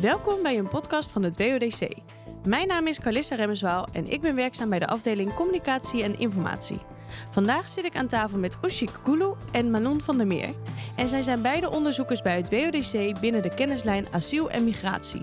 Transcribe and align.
Welkom 0.00 0.42
bij 0.42 0.58
een 0.58 0.68
podcast 0.68 1.12
van 1.12 1.22
het 1.22 1.36
WODC. 1.36 1.88
Mijn 2.46 2.68
naam 2.68 2.86
is 2.86 3.00
Carlissa 3.00 3.34
Remmeswaal 3.34 3.88
en 3.92 4.10
ik 4.10 4.20
ben 4.20 4.34
werkzaam 4.34 4.68
bij 4.68 4.78
de 4.78 4.86
afdeling 4.86 5.34
Communicatie 5.34 6.02
en 6.02 6.18
Informatie. 6.18 6.78
Vandaag 7.30 7.68
zit 7.68 7.84
ik 7.84 7.96
aan 7.96 8.06
tafel 8.06 8.38
met 8.38 8.58
Ushik 8.64 8.90
Kulu 9.02 9.32
en 9.52 9.70
Manon 9.70 10.00
van 10.00 10.16
der 10.16 10.26
Meer. 10.26 10.50
En 10.96 11.08
zij 11.08 11.22
zijn 11.22 11.42
beide 11.42 11.70
onderzoekers 11.70 12.22
bij 12.22 12.36
het 12.36 12.50
WODC 12.50 13.20
binnen 13.20 13.42
de 13.42 13.54
kennislijn 13.54 14.06
Asiel 14.10 14.50
en 14.50 14.64
Migratie. 14.64 15.22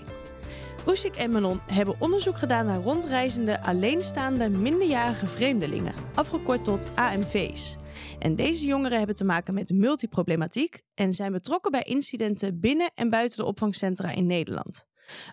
Ushik 0.87 1.15
en 1.15 1.31
Manon 1.31 1.59
hebben 1.65 1.95
onderzoek 1.99 2.37
gedaan 2.37 2.65
naar 2.65 2.81
rondreizende 2.81 3.61
alleenstaande 3.61 4.49
minderjarige 4.49 5.27
vreemdelingen, 5.27 5.93
afgekort 6.13 6.63
tot 6.63 6.87
AMV's. 6.95 7.75
En 8.19 8.35
deze 8.35 8.65
jongeren 8.65 8.97
hebben 8.97 9.15
te 9.15 9.23
maken 9.23 9.53
met 9.53 9.69
multiproblematiek 9.69 10.81
en 10.93 11.13
zijn 11.13 11.31
betrokken 11.31 11.71
bij 11.71 11.83
incidenten 11.83 12.59
binnen 12.59 12.91
en 12.93 13.09
buiten 13.09 13.37
de 13.37 13.45
opvangcentra 13.45 14.11
in 14.11 14.25
Nederland. 14.25 14.85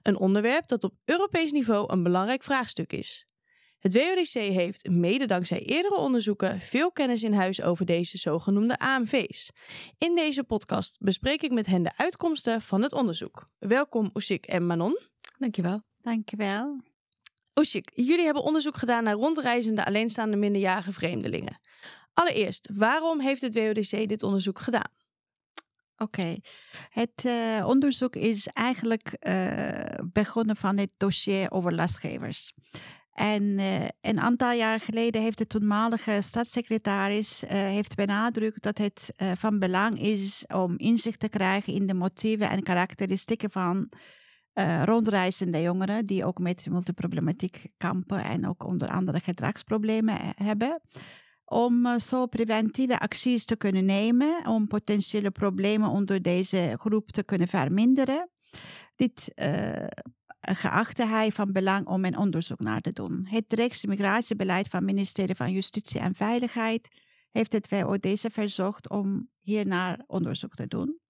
Een 0.02 0.18
onderwerp 0.18 0.68
dat 0.68 0.84
op 0.84 0.94
Europees 1.04 1.52
niveau 1.52 1.92
een 1.92 2.02
belangrijk 2.02 2.42
vraagstuk 2.42 2.92
is. 2.92 3.26
Het 3.78 3.94
WODC 3.94 4.32
heeft, 4.32 4.88
mede 4.88 5.26
dankzij 5.26 5.62
eerdere 5.62 5.96
onderzoeken, 5.96 6.60
veel 6.60 6.92
kennis 6.92 7.22
in 7.22 7.32
huis 7.32 7.62
over 7.62 7.86
deze 7.86 8.18
zogenoemde 8.18 8.78
AMV's. 8.78 9.50
In 9.98 10.14
deze 10.14 10.44
podcast 10.44 10.96
bespreek 11.00 11.42
ik 11.42 11.52
met 11.52 11.66
hen 11.66 11.82
de 11.82 11.92
uitkomsten 11.96 12.60
van 12.60 12.82
het 12.82 12.92
onderzoek. 12.92 13.44
Welkom 13.58 14.10
Oesik 14.14 14.46
en 14.46 14.66
Manon. 14.66 14.98
Dankjewel. 15.38 15.82
Dankjewel. 16.00 16.80
Oesik, 17.54 17.90
jullie 17.94 18.24
hebben 18.24 18.42
onderzoek 18.42 18.76
gedaan 18.76 19.04
naar 19.04 19.14
rondreizende 19.14 19.84
alleenstaande 19.84 20.36
minderjarige 20.36 20.92
vreemdelingen. 20.92 21.60
Allereerst, 22.14 22.68
waarom 22.72 23.20
heeft 23.20 23.40
het 23.40 23.54
WODC 23.54 24.08
dit 24.08 24.22
onderzoek 24.22 24.58
gedaan? 24.58 24.90
Oké, 25.96 26.36
het 26.90 27.22
uh, 27.26 27.66
onderzoek 27.66 28.16
is 28.16 28.46
eigenlijk 28.46 29.16
uh, 29.28 29.80
begonnen 30.12 30.56
van 30.56 30.78
het 30.78 30.92
dossier 30.96 31.50
over 31.50 31.74
lastgevers. 31.74 32.54
En 33.12 33.42
uh, 33.42 33.84
een 34.00 34.20
aantal 34.20 34.52
jaar 34.52 34.80
geleden 34.80 35.22
heeft 35.22 35.38
de 35.38 35.46
toenmalige 35.46 36.18
staatssecretaris 36.20 37.44
heeft 37.46 37.94
benadrukt 37.94 38.62
dat 38.62 38.78
het 38.78 39.08
van 39.34 39.58
belang 39.58 40.00
is 40.00 40.44
om 40.54 40.78
inzicht 40.78 41.20
te 41.20 41.28
krijgen 41.28 41.72
in 41.72 41.86
de 41.86 41.94
motieven 41.94 42.50
en 42.50 42.62
karakteristieken 42.62 43.50
van 43.50 43.92
rondreizende 44.84 45.62
jongeren 45.62 46.06
die 46.06 46.24
ook 46.24 46.38
met 46.38 46.66
multiproblematiek 46.70 47.66
kampen 47.76 48.24
en 48.24 48.48
ook 48.48 48.64
onder 48.64 48.88
andere 48.88 49.20
gedragsproblemen 49.20 50.18
hebben 50.36 50.80
om 51.52 51.86
uh, 51.86 51.98
zo 51.98 52.26
preventieve 52.26 52.98
acties 52.98 53.44
te 53.44 53.56
kunnen 53.56 53.84
nemen 53.84 54.46
om 54.46 54.66
potentiële 54.66 55.30
problemen 55.30 55.88
onder 55.88 56.22
deze 56.22 56.76
groep 56.78 57.10
te 57.10 57.22
kunnen 57.22 57.48
verminderen. 57.48 58.30
Dit 58.96 59.32
uh, 59.34 59.86
geachte 60.40 61.06
hij 61.06 61.32
van 61.32 61.52
belang 61.52 61.86
om 61.86 62.04
een 62.04 62.16
onderzoek 62.16 62.60
naar 62.60 62.80
te 62.80 62.92
doen. 62.92 63.26
Het 63.28 63.44
rechtsmigratiebeleid 63.48 64.68
van 64.68 64.78
het 64.78 64.88
ministerie 64.88 65.34
van 65.34 65.52
Justitie 65.52 66.00
en 66.00 66.14
Veiligheid 66.14 66.88
heeft 67.30 67.52
het 67.52 67.68
WODC 67.68 68.32
verzocht 68.32 68.88
om 68.88 69.28
hiernaar 69.40 70.00
onderzoek 70.06 70.54
te 70.54 70.66
doen. 70.66 71.00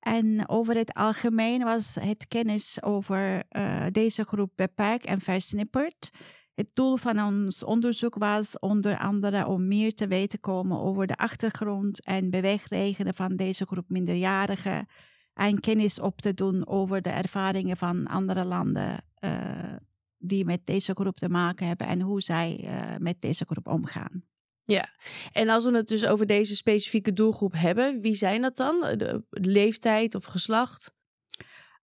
En 0.00 0.48
over 0.48 0.76
het 0.76 0.94
algemeen 0.94 1.64
was 1.64 1.94
het 1.94 2.28
kennis 2.28 2.82
over 2.82 3.42
uh, 3.50 3.86
deze 3.90 4.24
groep 4.24 4.52
beperkt 4.54 5.04
en 5.04 5.20
versnipperd. 5.20 6.10
Het 6.56 6.70
doel 6.74 6.96
van 6.96 7.22
ons 7.22 7.64
onderzoek 7.64 8.14
was 8.14 8.58
onder 8.58 8.98
andere 8.98 9.46
om 9.46 9.68
meer 9.68 9.94
te 9.94 10.06
weten 10.06 10.40
komen 10.40 10.80
over 10.80 11.06
de 11.06 11.16
achtergrond 11.16 12.04
en 12.04 12.30
beweegredenen 12.30 13.14
van 13.14 13.36
deze 13.36 13.66
groep 13.66 13.84
minderjarigen 13.88 14.86
en 15.34 15.60
kennis 15.60 16.00
op 16.00 16.20
te 16.20 16.34
doen 16.34 16.66
over 16.66 17.02
de 17.02 17.10
ervaringen 17.10 17.76
van 17.76 18.06
andere 18.06 18.44
landen 18.44 19.04
uh, 19.20 19.76
die 20.18 20.44
met 20.44 20.66
deze 20.66 20.92
groep 20.94 21.16
te 21.16 21.28
maken 21.28 21.66
hebben 21.66 21.86
en 21.86 22.00
hoe 22.00 22.20
zij 22.20 22.60
uh, 22.64 22.96
met 22.98 23.20
deze 23.20 23.44
groep 23.44 23.68
omgaan. 23.68 24.24
Ja, 24.64 24.88
en 25.32 25.48
als 25.48 25.64
we 25.64 25.76
het 25.76 25.88
dus 25.88 26.06
over 26.06 26.26
deze 26.26 26.56
specifieke 26.56 27.12
doelgroep 27.12 27.52
hebben, 27.52 28.00
wie 28.00 28.14
zijn 28.14 28.42
dat 28.42 28.56
dan? 28.56 28.80
De 28.80 29.22
leeftijd 29.30 30.14
of 30.14 30.24
geslacht? 30.24 30.94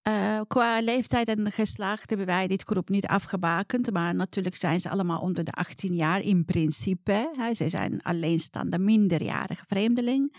Uh, 0.07 0.41
qua 0.47 0.81
leeftijd 0.81 1.27
en 1.27 1.51
geslacht 1.51 2.09
hebben 2.09 2.27
wij 2.27 2.47
dit 2.47 2.63
groep 2.63 2.89
niet 2.89 3.07
afgebakend, 3.07 3.91
maar 3.91 4.15
natuurlijk 4.15 4.55
zijn 4.55 4.79
ze 4.79 4.89
allemaal 4.89 5.21
onder 5.21 5.43
de 5.43 5.51
18 5.51 5.93
jaar 5.93 6.21
in 6.21 6.45
principe. 6.45 7.51
Ze 7.55 7.69
zijn 7.69 8.01
alleenstaande 8.01 8.79
minderjarige 8.79 9.63
vreemdeling. 9.67 10.35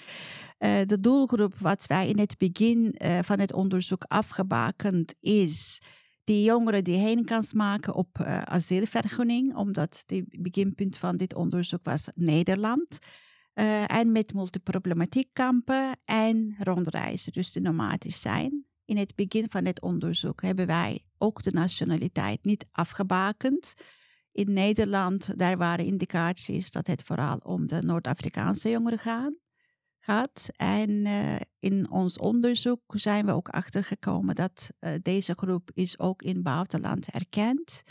Uh, 0.59 0.81
de 0.87 1.01
doelgroep 1.01 1.59
wat 1.59 1.87
wij 1.87 2.09
in 2.09 2.19
het 2.19 2.39
begin 2.39 2.95
uh, 2.99 3.19
van 3.23 3.41
het 3.41 3.53
onderzoek 3.53 4.03
afgebakend 4.03 5.15
is 5.21 5.83
die 6.25 6.45
jongeren 6.45 6.85
die 6.85 6.99
heenkans 6.99 7.53
maken 7.53 7.95
op 7.95 8.19
asielvergunning, 8.45 9.57
omdat 9.57 10.05
het 10.07 10.25
beginpunt 10.43 10.97
van 10.97 11.17
dit 11.17 11.35
onderzoek 11.35 11.85
was 11.85 12.09
Nederland. 12.15 12.99
en 13.87 14.13
met 14.13 14.35
multiproblematiek 14.35 15.29
kampen 15.33 15.99
en 16.05 16.57
rondreizen, 16.59 17.33
dus 17.33 17.53
de 17.53 17.61
nomadisch 17.61 18.21
zijn 18.21 18.65
in 18.85 18.97
het 18.97 19.15
begin 19.15 19.47
van 19.51 19.65
het 19.65 19.83
onderzoek 19.83 20.43
hebben 20.43 20.67
wij 20.67 21.05
ook 21.19 21.43
de 21.43 21.51
nationaliteit 21.51 22.45
niet 22.45 22.67
afgebakend. 22.73 23.75
In 24.33 24.53
Nederland, 24.53 25.39
daar 25.39 25.57
waren 25.57 25.85
indicaties 25.85 26.71
dat 26.71 26.87
het 26.87 27.03
vooral 27.03 27.37
om 27.37 27.67
de 27.67 27.83
Noord-Afrikaanse 27.83 28.71
jongeren 28.71 29.33
gaat. 29.99 30.49
En 30.57 30.91
uh, 30.91 31.37
in 31.59 31.91
ons 31.91 32.19
onderzoek 32.19 32.81
zijn 32.87 33.27
we 33.27 33.33
ook 33.33 33.49
achtergekomen 33.49 34.35
dat 34.35 34.71
uh, 34.81 34.91
deze 35.03 35.35
groep 35.37 35.71
is 35.75 35.99
ook 35.99 36.23
in 36.23 36.43
buitenland 36.43 37.07
erkend. 37.11 37.83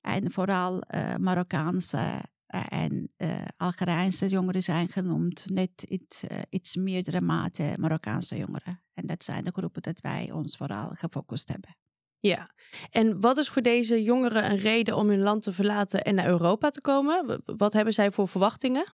En 0.00 0.30
vooral 0.30 0.74
uh, 0.94 1.14
Marokkaanse 1.16 2.22
en 2.68 3.10
Algerijnse 3.56 4.28
jongeren 4.28 4.62
zijn 4.62 4.88
genoemd, 4.88 5.44
net 5.50 5.82
iets, 5.82 6.24
iets 6.50 6.76
meerdere 6.76 7.20
mate 7.20 7.74
Marokkaanse 7.76 8.36
jongeren. 8.36 8.82
En 8.94 9.06
dat 9.06 9.24
zijn 9.24 9.44
de 9.44 9.52
groepen 9.52 9.82
dat 9.82 10.00
wij 10.00 10.30
ons 10.32 10.56
vooral 10.56 10.90
gefocust 10.94 11.48
hebben. 11.48 11.76
Ja, 12.18 12.54
en 12.90 13.20
wat 13.20 13.36
is 13.36 13.48
voor 13.48 13.62
deze 13.62 14.02
jongeren 14.02 14.50
een 14.50 14.56
reden 14.56 14.96
om 14.96 15.08
hun 15.08 15.20
land 15.20 15.42
te 15.42 15.52
verlaten 15.52 16.02
en 16.04 16.14
naar 16.14 16.26
Europa 16.26 16.70
te 16.70 16.80
komen? 16.80 17.42
Wat 17.44 17.72
hebben 17.72 17.94
zij 17.94 18.10
voor 18.10 18.28
verwachtingen? 18.28 18.94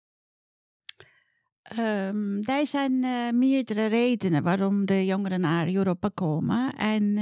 Um, 1.79 2.43
er 2.43 2.67
zijn 2.67 2.91
uh, 2.91 3.29
meerdere 3.29 3.85
redenen 3.85 4.43
waarom 4.43 4.85
de 4.85 5.05
jongeren 5.05 5.39
naar 5.39 5.67
Europa 5.67 6.09
komen. 6.13 6.73
En 6.75 7.17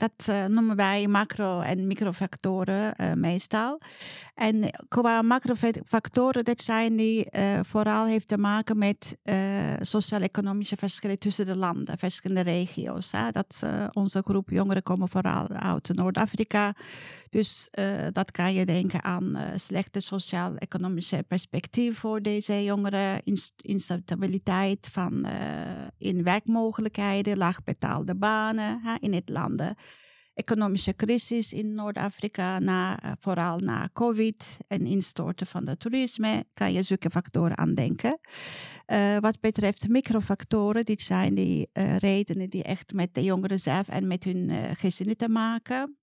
dat 0.00 0.26
uh, 0.30 0.44
noemen 0.44 0.76
wij 0.76 1.06
macro- 1.06 1.60
en 1.60 1.86
microfactoren 1.86 2.94
uh, 3.00 3.12
meestal. 3.12 3.80
En 4.34 4.70
qua 4.88 5.22
macrofactoren, 5.22 6.44
dat 6.44 6.60
zijn 6.60 6.96
die 6.96 7.26
uh, 7.30 7.60
vooral 7.62 8.06
heeft 8.06 8.28
te 8.28 8.38
maken 8.38 8.78
met 8.78 9.18
sociaal-economische 9.80 10.76
verschillen 10.76 11.18
tussen 11.18 11.46
de 11.46 11.56
landen, 11.56 11.98
verschillende 11.98 12.50
regio's. 12.50 13.12
Hè? 13.12 13.30
Dat 13.30 13.62
onze 13.92 14.22
groep 14.22 14.50
jongeren 14.50 14.82
komen 14.82 15.08
vooral 15.08 15.48
uit 15.48 15.94
Noord-Afrika. 15.94 16.74
Dus 17.30 17.70
dat 18.12 18.30
kan 18.30 18.52
je 18.52 18.66
denken 18.66 19.04
aan 19.04 19.38
slechte 19.56 20.00
sociaal-economische 20.00 21.24
perspectief 21.28 21.98
voor 21.98 22.22
deze 22.22 22.64
jongeren, 22.64 23.22
instabiliteit 23.56 24.88
van 24.92 25.26
in 25.98 26.22
werkmogelijkheden, 26.22 27.38
laagbetaalde 27.38 28.14
banen 28.14 28.80
hè, 28.82 28.94
in 29.00 29.12
het 29.12 29.28
landen 29.28 29.76
economische 30.40 30.96
crisis 30.96 31.52
in 31.52 31.74
Noord-Afrika, 31.74 32.58
na, 32.58 33.04
uh, 33.04 33.12
vooral 33.20 33.58
na 33.58 33.88
COVID 33.92 34.58
en 34.68 34.86
instorten 34.86 35.46
van 35.46 35.68
het 35.68 35.80
toerisme, 35.80 36.44
kan 36.54 36.72
je 36.72 36.82
zulke 36.82 37.10
factoren 37.10 37.58
aan 37.58 37.74
denken. 37.74 38.18
Uh, 38.86 39.18
wat 39.18 39.40
betreft 39.40 39.88
microfactoren, 39.88 40.84
dit 40.84 41.00
zijn 41.00 41.34
die 41.34 41.68
uh, 41.72 41.96
redenen 41.96 42.50
die 42.50 42.62
echt 42.62 42.92
met 42.92 43.14
de 43.14 43.22
jongeren 43.22 43.60
zelf 43.60 43.88
en 43.88 44.06
met 44.06 44.24
hun 44.24 44.50
gezinnen 44.76 45.16
te 45.16 45.28
maken 45.28 45.99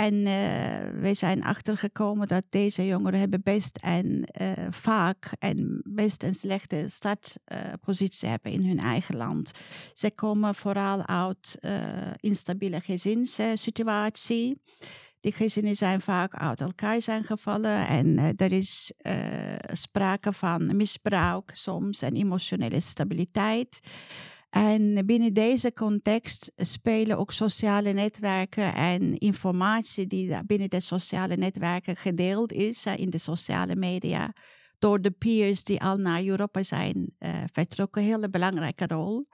en 0.00 0.14
uh, 0.14 1.00
wij 1.00 1.14
zijn 1.14 1.44
achtergekomen 1.44 2.28
dat 2.28 2.46
deze 2.50 2.86
jongeren 2.86 3.20
hebben 3.20 3.42
best 3.42 3.76
en 3.76 4.06
uh, 4.40 4.52
vaak 4.70 5.32
en 5.38 5.82
best 5.84 6.22
een 6.22 6.34
slechte 6.34 6.84
startpositie 6.86 8.28
hebben 8.28 8.52
in 8.52 8.66
hun 8.66 8.78
eigen 8.78 9.16
land. 9.16 9.50
Ze 9.94 10.10
komen 10.10 10.54
vooral 10.54 11.06
uit 11.06 11.58
instabiele 12.20 12.80
gezinssituatie. 12.80 14.62
Die 15.20 15.32
gezinnen 15.32 15.76
zijn 15.76 16.00
vaak 16.00 16.34
uit 16.34 16.60
elkaar 16.60 17.00
zijn 17.00 17.24
gevallen 17.24 17.86
en 17.86 18.36
er 18.36 18.52
is 18.52 18.92
sprake 19.72 20.32
van 20.32 20.76
misbruik 20.76 21.50
soms 21.54 22.02
en 22.02 22.14
emotionele 22.14 22.80
stabiliteit. 22.80 23.80
En 24.50 25.06
binnen 25.06 25.34
deze 25.34 25.72
context 25.72 26.52
spelen 26.56 27.18
ook 27.18 27.32
sociale 27.32 27.92
netwerken 27.92 28.74
en 28.74 29.18
informatie 29.18 30.06
die 30.06 30.44
binnen 30.46 30.70
de 30.70 30.80
sociale 30.80 31.36
netwerken 31.36 31.96
gedeeld 31.96 32.52
is 32.52 32.86
in 32.86 33.10
de 33.10 33.18
sociale 33.18 33.76
media 33.76 34.32
door 34.78 35.00
de 35.00 35.10
peers 35.10 35.64
die 35.64 35.80
al 35.80 35.96
naar 35.96 36.24
Europa 36.24 36.62
zijn 36.62 37.14
uh, 37.18 37.30
vertrokken, 37.52 38.02
een 38.02 38.08
hele 38.08 38.30
belangrijke 38.30 38.86
rol. 38.86 39.26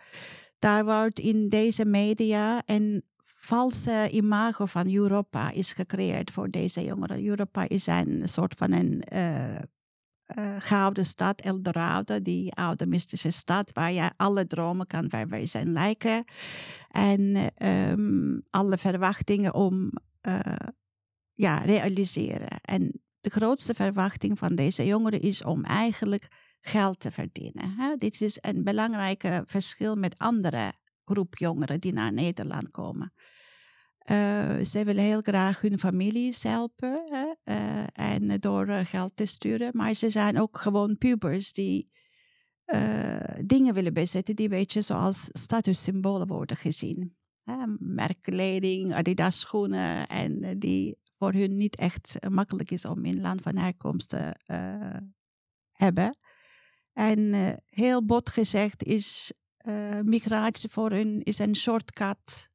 Daar 0.58 0.84
wordt 0.84 1.18
in 1.18 1.48
deze 1.48 1.84
media 1.84 2.62
een 2.64 3.04
valse 3.24 4.08
imago 4.10 4.66
van 4.66 4.94
Europa 4.94 5.50
is 5.50 5.72
gecreëerd 5.72 6.30
voor 6.30 6.50
deze 6.50 6.84
jongeren. 6.84 7.24
Europa 7.24 7.68
is 7.68 7.86
een 7.86 8.22
soort 8.24 8.54
van 8.54 8.72
een 8.72 9.02
uh, 9.14 9.56
gouden 10.58 11.06
stad, 11.06 11.40
Eldorado, 11.40 12.22
die 12.22 12.52
oude 12.52 12.86
mystische 12.86 13.30
stad 13.30 13.72
waar 13.72 13.92
je 13.92 14.10
alle 14.16 14.46
dromen 14.46 14.86
kan 14.86 15.10
verwezen 15.10 15.72
lijken. 15.72 16.24
En 16.90 17.36
um, 17.90 18.42
alle 18.50 18.78
verwachtingen 18.78 19.54
om 19.54 19.92
uh, 20.28 20.40
ja, 21.34 21.58
realiseren. 21.58 22.60
En 22.60 23.00
de 23.20 23.30
grootste 23.30 23.74
verwachting 23.74 24.38
van 24.38 24.54
deze 24.54 24.86
jongeren 24.86 25.20
is 25.20 25.44
om 25.44 25.64
eigenlijk 25.64 26.28
geld 26.60 27.00
te 27.00 27.10
verdienen. 27.10 27.74
Hè? 27.76 27.96
Dit 27.96 28.20
is 28.20 28.38
een 28.40 28.64
belangrijk 28.64 29.42
verschil 29.46 29.96
met 29.96 30.18
andere 30.18 30.72
groep 31.04 31.36
jongeren 31.36 31.80
die 31.80 31.92
naar 31.92 32.12
Nederland 32.12 32.70
komen. 32.70 33.12
Uh, 34.10 34.64
ze 34.64 34.84
willen 34.84 35.04
heel 35.04 35.20
graag 35.20 35.60
hun 35.60 35.78
families 35.78 36.42
helpen 36.42 37.02
hè, 37.06 37.54
uh, 37.54 37.86
en 37.92 38.40
door 38.40 38.66
geld 38.66 39.16
te 39.16 39.26
sturen. 39.26 39.70
Maar 39.72 39.94
ze 39.94 40.10
zijn 40.10 40.40
ook 40.40 40.58
gewoon 40.58 40.98
pubers 40.98 41.52
die 41.52 41.90
dingen 43.44 43.74
willen 43.74 43.92
bezetten 43.92 44.36
die 44.36 44.44
een 44.44 44.56
beetje 44.56 44.80
zoals 44.80 45.28
statussymbolen 45.32 46.26
worden 46.26 46.56
gezien. 46.56 47.16
merkkleding, 47.78 48.94
Adidas 48.94 49.40
schoenen 49.40 50.06
en 50.06 50.58
die 50.58 50.98
voor 51.18 51.32
hun 51.32 51.54
niet 51.54 51.76
echt 51.76 52.16
makkelijk 52.28 52.70
is 52.70 52.84
om 52.84 53.04
in 53.04 53.20
land 53.20 53.42
van 53.42 53.56
herkomst 53.56 54.08
te 54.08 54.34
hebben. 55.72 56.18
En 56.92 57.34
heel 57.66 58.04
bot 58.04 58.30
gezegd 58.30 58.84
is 58.84 59.32
migratie 60.02 60.70
voor 60.70 60.90
hun 60.90 61.22
is 61.22 61.38
een 61.38 61.56
shortcut 61.56 62.50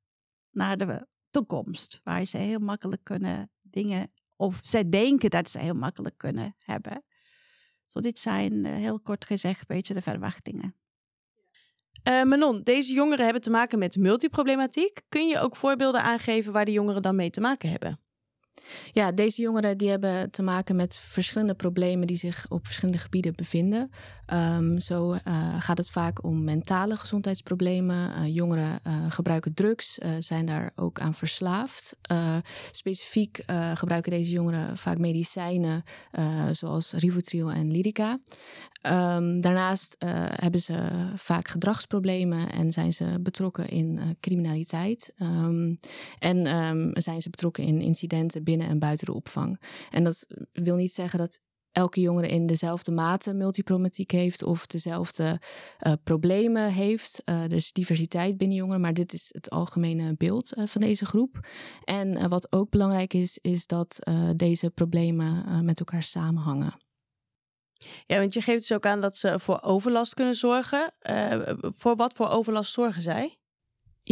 naar 0.51 0.77
de 0.77 1.09
toekomst, 1.31 1.99
waar 2.03 2.25
ze 2.25 2.37
heel 2.37 2.59
makkelijk 2.59 3.03
kunnen 3.03 3.51
dingen, 3.61 4.11
of 4.35 4.59
zij 4.63 4.89
denken 4.89 5.29
dat 5.29 5.49
ze 5.49 5.59
heel 5.59 5.73
makkelijk 5.73 6.17
kunnen 6.17 6.55
hebben. 6.59 7.03
Zo, 7.85 7.99
dit 7.99 8.19
zijn 8.19 8.53
uh, 8.53 8.75
heel 8.75 8.99
kort 8.99 9.25
gezegd 9.25 9.59
een 9.59 9.75
beetje 9.75 9.93
de 9.93 10.01
verwachtingen. 10.01 10.75
Uh, 12.07 12.23
Manon, 12.23 12.63
deze 12.63 12.93
jongeren 12.93 13.23
hebben 13.23 13.41
te 13.41 13.49
maken 13.49 13.79
met 13.79 13.95
multiproblematiek. 13.95 15.01
Kun 15.09 15.27
je 15.27 15.39
ook 15.39 15.55
voorbeelden 15.55 16.01
aangeven 16.01 16.53
waar 16.53 16.65
de 16.65 16.71
jongeren 16.71 17.01
dan 17.01 17.15
mee 17.15 17.29
te 17.29 17.41
maken 17.41 17.69
hebben? 17.69 17.99
Ja, 18.91 19.11
deze 19.11 19.41
jongeren 19.41 19.77
die 19.77 19.89
hebben 19.89 20.31
te 20.31 20.41
maken 20.41 20.75
met 20.75 20.97
verschillende 20.97 21.53
problemen 21.53 22.07
die 22.07 22.17
zich 22.17 22.45
op 22.49 22.65
verschillende 22.65 22.99
gebieden 22.99 23.35
bevinden. 23.35 23.91
Um, 24.33 24.79
zo 24.79 25.13
uh, 25.13 25.19
gaat 25.59 25.77
het 25.77 25.89
vaak 25.89 26.23
om 26.23 26.43
mentale 26.43 26.97
gezondheidsproblemen. 26.97 28.11
Uh, 28.17 28.35
jongeren 28.35 28.79
uh, 28.87 29.05
gebruiken 29.09 29.53
drugs, 29.53 29.99
zijn 30.19 30.45
daar 30.45 30.71
ook 30.75 30.99
aan 30.99 31.13
verslaafd. 31.13 31.97
specifiek 32.71 33.43
gebruiken 33.73 34.11
deze 34.11 34.31
jongeren 34.31 34.77
vaak 34.77 34.97
medicijnen 34.97 35.83
zoals 36.49 36.91
Rivotril 36.91 37.51
en 37.51 37.71
Lyrica. 37.71 38.19
Um, 38.83 39.41
daarnaast 39.41 39.95
hebben 40.35 40.59
ze 40.59 41.09
vaak 41.15 41.47
gedragsproblemen 41.47 42.51
en 42.51 42.71
zijn 42.71 42.93
ze 42.93 43.17
betrokken 43.21 43.67
in 43.67 44.17
criminaliteit. 44.19 45.13
Um, 45.19 45.77
en 46.19 46.45
zijn 46.93 47.21
ze 47.21 47.29
betrokken 47.29 47.63
in 47.63 47.81
incidenten 47.81 48.43
binnen 48.43 48.67
en 48.67 48.79
buiten 48.79 49.05
de 49.05 49.13
opvang. 49.13 49.61
En 49.89 50.03
dat 50.03 50.27
wil 50.51 50.75
niet 50.75 50.93
zeggen 50.93 51.19
dat 51.19 51.39
elke 51.71 51.99
jongere 51.99 52.29
in 52.29 52.45
dezelfde 52.45 52.91
mate 52.91 53.33
multiproblematiek 53.33 54.11
heeft 54.11 54.43
of 54.43 54.67
dezelfde 54.67 55.41
uh, 55.79 55.93
problemen 56.03 56.71
heeft. 56.71 57.21
Uh, 57.25 57.47
dus 57.47 57.71
diversiteit 57.71 58.37
binnen 58.37 58.57
jongeren, 58.57 58.81
maar 58.81 58.93
dit 58.93 59.13
is 59.13 59.29
het 59.31 59.49
algemene 59.49 60.15
beeld 60.17 60.53
van 60.65 60.81
deze 60.81 61.05
groep. 61.05 61.47
En 61.83 62.29
wat 62.29 62.51
ook 62.51 62.69
belangrijk 62.69 63.13
is, 63.13 63.37
is 63.41 63.67
dat 63.67 63.99
deze 64.35 64.69
problemen 64.69 65.65
met 65.65 65.79
elkaar 65.79 66.03
samenhangen. 66.03 66.73
Ja, 68.05 68.19
want 68.19 68.33
je 68.33 68.41
geeft 68.41 68.59
dus 68.59 68.71
ook 68.77 68.85
aan 68.85 69.01
dat 69.01 69.17
ze 69.17 69.39
voor 69.39 69.61
overlast 69.61 70.13
kunnen 70.13 70.35
zorgen. 70.35 70.91
voor 71.77 71.95
wat 71.95 72.13
voor 72.13 72.29
overlast 72.29 72.73
zorgen 72.73 73.01
zij? 73.01 73.40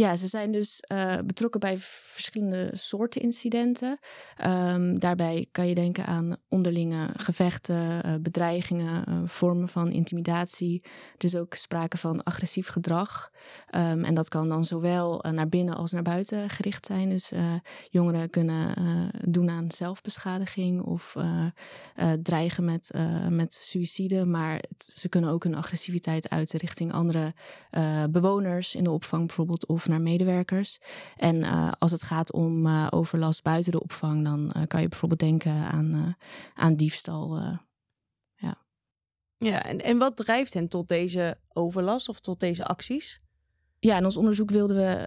Ja, 0.00 0.16
ze 0.16 0.26
zijn 0.26 0.52
dus 0.52 0.82
uh, 0.92 1.18
betrokken 1.24 1.60
bij 1.60 1.76
verschillende 1.78 2.70
soorten 2.72 3.20
incidenten. 3.20 3.98
Um, 4.44 4.98
daarbij 4.98 5.46
kan 5.52 5.68
je 5.68 5.74
denken 5.74 6.06
aan 6.06 6.36
onderlinge 6.48 7.08
gevechten, 7.16 8.06
uh, 8.06 8.14
bedreigingen, 8.20 9.04
uh, 9.08 9.14
vormen 9.24 9.68
van 9.68 9.92
intimidatie. 9.92 10.82
Dus 11.16 11.36
ook 11.36 11.54
sprake 11.54 11.96
van 11.96 12.22
agressief 12.22 12.68
gedrag. 12.68 13.30
Um, 13.74 14.04
en 14.04 14.14
dat 14.14 14.28
kan 14.28 14.48
dan 14.48 14.64
zowel 14.64 15.24
naar 15.30 15.48
binnen 15.48 15.76
als 15.76 15.92
naar 15.92 16.02
buiten 16.02 16.50
gericht 16.50 16.86
zijn. 16.86 17.08
Dus 17.08 17.32
jongeren 17.90 18.30
kunnen 18.30 18.74
doen 19.24 19.50
aan 19.50 19.70
zelfbeschadiging 19.70 20.82
of 20.82 21.16
dreigen 22.22 22.64
met, 22.64 22.90
met 23.28 23.54
suïcide. 23.54 24.24
Maar 24.24 24.62
ze 24.78 25.08
kunnen 25.08 25.30
ook 25.30 25.44
hun 25.44 25.54
agressiviteit 25.54 26.28
uiten 26.28 26.58
richting 26.58 26.92
andere 26.92 27.34
bewoners 28.10 28.74
in 28.74 28.84
de 28.84 28.90
opvang 28.90 29.26
bijvoorbeeld. 29.26 29.66
Of 29.66 29.88
naar 29.90 30.00
medewerkers. 30.00 30.78
En 31.16 31.36
uh, 31.36 31.70
als 31.78 31.90
het 31.90 32.02
gaat 32.02 32.32
om 32.32 32.66
uh, 32.66 32.86
overlast 32.90 33.42
buiten 33.42 33.72
de 33.72 33.82
opvang, 33.82 34.24
dan 34.24 34.52
uh, 34.56 34.62
kan 34.66 34.80
je 34.80 34.88
bijvoorbeeld 34.88 35.20
denken 35.20 35.52
aan, 35.52 36.16
aan 36.54 36.74
diefstal. 36.74 37.38
ja. 38.34 38.56
ja, 39.38 39.62
en, 39.62 39.80
en 39.80 39.98
wat 39.98 40.16
drijft 40.16 40.54
hen 40.54 40.68
tot 40.68 40.88
deze 40.88 41.38
overlast 41.52 42.08
of 42.08 42.20
tot 42.20 42.40
deze 42.40 42.64
acties? 42.64 43.20
Ja, 43.78 43.96
in 43.96 44.04
ons 44.04 44.16
onderzoek 44.16 44.50
wilden 44.50 44.76
we 44.76 45.06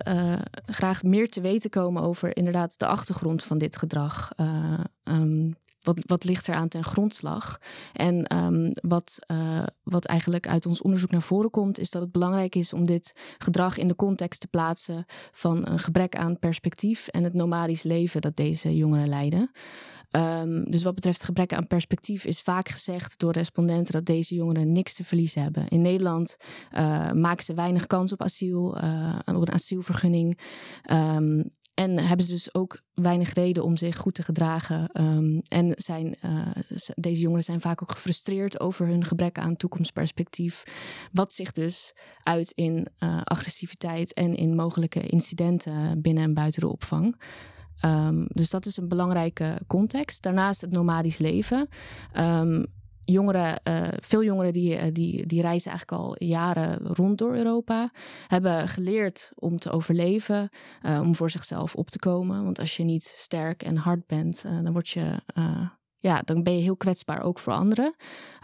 graag 0.66 1.04
meer 1.04 1.30
te 1.30 1.42
weten 1.42 1.70
komen 1.70 2.04
over 2.04 2.38
inderdaad 2.38 2.80
de 2.80 2.86
achtergrond 2.86 3.44
van 3.44 3.58
dit 3.58 3.76
gedrag. 3.76 4.32
Um, 5.04 5.54
wat, 5.84 6.04
wat 6.06 6.24
ligt 6.24 6.48
er 6.48 6.56
aan 6.56 6.68
ten 6.68 6.84
grondslag? 6.84 7.60
En 7.94 8.36
um, 8.36 8.72
wat, 8.74 9.20
uh, 9.32 9.64
wat 9.84 10.06
eigenlijk 10.06 10.48
uit 10.48 10.66
ons 10.66 10.82
onderzoek 10.82 11.12
naar 11.12 11.22
voren 11.22 11.50
komt, 11.50 11.80
is 11.80 11.92
dat 11.92 12.02
het 12.02 12.12
belangrijk 12.12 12.56
is 12.56 12.74
om 12.74 12.86
dit 12.86 13.36
gedrag 13.38 13.78
in 13.78 13.88
de 13.88 13.96
context 13.96 14.40
te 14.40 14.48
plaatsen 14.48 15.06
van 15.32 15.68
een 15.68 15.80
gebrek 15.80 16.16
aan 16.16 16.40
perspectief 16.40 17.08
en 17.08 17.24
het 17.24 17.34
nomadisch 17.34 17.84
leven 17.84 18.22
dat 18.22 18.36
deze 18.36 18.76
jongeren 18.76 19.10
leiden. 19.10 19.52
Um, 20.16 20.72
dus 20.72 20.84
wat 20.84 20.96
betreft 20.96 21.24
gebrek 21.24 21.54
aan 21.54 21.68
perspectief 21.68 22.26
is 22.26 22.42
vaak 22.42 22.70
gezegd 22.70 23.20
door 23.20 23.32
respondenten 23.32 23.94
dat 23.94 24.06
deze 24.06 24.36
jongeren 24.36 24.72
niks 24.72 24.94
te 24.94 25.04
verliezen 25.04 25.42
hebben. 25.42 25.68
In 25.68 25.82
Nederland 25.82 26.38
uh, 26.72 27.12
maken 27.12 27.44
ze 27.44 27.54
weinig 27.54 27.88
kans 27.88 28.12
op 28.12 28.22
asiel, 28.22 28.78
uh, 28.84 29.18
op 29.26 29.42
een 29.42 29.52
asielvergunning. 29.52 30.40
Um, 30.92 31.48
en 31.74 32.00
hebben 32.00 32.26
ze 32.26 32.32
dus 32.32 32.54
ook 32.54 32.82
weinig 32.94 33.34
reden 33.34 33.64
om 33.64 33.78
zich 33.78 33.98
goed 33.98 34.14
te 34.14 34.24
gedragen. 34.24 34.90
Um, 35.02 35.42
en 35.44 35.72
zijn, 35.76 36.18
uh, 36.26 36.48
deze 36.96 37.22
jongeren 37.22 37.44
zijn 37.44 37.62
vaak 37.62 37.82
ook 37.82 37.92
gefrustreerd 37.92 38.60
over 38.60 38.88
hun 38.88 39.04
gebrek 39.04 39.40
aan 39.40 39.56
toekomstperspectief. 39.56 40.64
Wat 41.12 41.34
zich 41.34 41.52
dus 41.52 41.94
uit 42.22 42.52
in 42.52 42.88
uh, 43.00 43.22
agressiviteit 43.24 44.14
en 44.14 44.36
in 44.36 44.56
mogelijke 44.56 45.08
incidenten 45.08 46.02
binnen 46.02 46.24
en 46.24 46.34
buiten 46.34 46.62
de 46.62 46.72
opvang. 46.72 47.22
Um, 47.86 48.26
dus 48.28 48.50
dat 48.50 48.66
is 48.66 48.78
een 48.78 48.88
belangrijke 48.88 49.62
context. 49.68 50.22
Daarnaast 50.22 50.62
het 50.62 50.72
nomadisch 50.72 51.18
leven. 51.18 51.68
Um, 52.18 52.66
jongeren, 53.06 53.60
uh, 53.64 53.88
veel 54.00 54.24
jongeren 54.24 54.54
die, 54.54 54.76
uh, 54.76 54.84
die, 54.92 55.26
die 55.26 55.42
reizen 55.42 55.72
eigenlijk 55.72 56.02
al 56.02 56.16
jaren 56.18 56.88
rond 56.88 57.18
door 57.18 57.36
Europa. 57.36 57.92
Hebben 58.28 58.68
geleerd 58.68 59.32
om 59.36 59.60
te 59.60 59.72
overleven, 59.72 60.50
uh, 60.86 61.00
om 61.02 61.16
voor 61.16 61.30
zichzelf 61.30 61.76
op 61.76 61.90
te 61.90 62.00
komen. 62.00 62.44
Want 62.44 62.60
als 62.60 62.78
je 62.78 62.84
niet 62.84 63.04
sterk 63.04 63.64
en 63.64 63.78
hard 63.78 64.08
bent, 64.08 64.42
dan 64.42 64.72
word 64.72 64.90
je, 64.90 65.22
ja, 65.96 66.22
dan 66.22 66.44
ben 66.44 66.56
je 66.56 66.62
heel 66.62 66.78
kwetsbaar 66.78 67.22
ook 67.22 67.40
voor 67.40 67.54
anderen. 67.54 67.96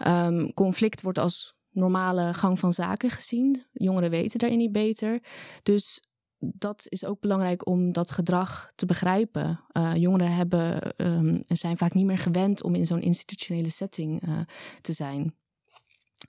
Um, 0.08 0.54
conflict 0.54 1.01
wordt 1.01 1.18
als 1.18 1.54
normale 1.70 2.34
gang 2.34 2.60
van 2.60 2.74
zaken 2.74 3.10
gezien. 3.10 3.66
Jongeren 3.72 4.10
weten 4.10 4.39
daarin 4.39 4.58
niet 4.58 4.72
beter. 4.72 5.20
Dus 5.63 6.01
dat 6.39 6.86
is 6.89 7.05
ook 7.05 7.19
belangrijk 7.19 7.67
om 7.67 7.91
dat 7.91 8.12
gedrag 8.12 8.72
te 8.75 8.86
begrijpen. 8.86 9.60
Uh, 9.74 9.96
jongeren 9.96 10.36
hebben, 10.36 10.93
um, 10.98 11.41
zijn 11.46 11.77
vaak 11.77 11.93
niet 11.93 12.05
meer 12.05 12.17
gewend 12.17 12.63
om 12.63 12.75
in 12.75 12.86
zo'n 12.86 13.01
institutionele 13.01 13.69
setting 13.69 14.27
uh, 14.27 14.39
te 14.81 14.93
zijn. 14.93 15.38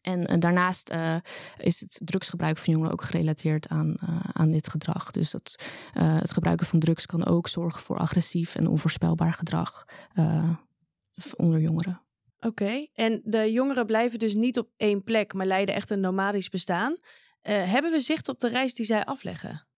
En, 0.02 0.40
daarnaast 0.40 0.90
uh, 0.90 1.16
is 1.58 1.80
het 1.80 2.00
drugsgebruik 2.04 2.58
van 2.58 2.72
jongeren 2.72 2.92
ook 2.92 3.02
gerelateerd 3.02 3.68
aan, 3.68 3.94
aan 4.32 4.50
dit 4.50 4.68
gedrag. 4.68 5.10
Dus 5.10 5.30
dat, 5.30 5.64
het 5.92 6.32
gebruiken 6.32 6.66
van 6.66 6.78
drugs 6.78 7.06
kan 7.06 7.26
ook 7.26 7.48
zorgen 7.48 7.80
voor 7.80 7.98
agressief 7.98 8.54
en 8.54 8.66
onvoorspelbaar 8.66 9.32
gedrag 9.32 9.84
onder 11.36 11.60
jongeren. 11.60 12.02
Oké, 12.40 12.86
en 12.94 13.20
de 13.24 13.52
jongeren 13.52 13.86
blijven 13.86 14.18
dus 14.18 14.34
niet 14.34 14.58
op 14.58 14.70
één 14.76 15.02
plek, 15.02 15.32
maar 15.32 15.46
leiden 15.46 15.74
echt 15.74 15.90
een 15.90 16.00
nomadisch 16.00 16.48
bestaan. 16.48 16.96
hebben 17.42 17.90
we 17.90 18.00
zicht 18.00 18.28
op 18.28 18.38
de 18.38 18.48
reis 18.48 18.74
die 18.74 18.86
zij 18.86 19.04
afleggen? 19.04 19.69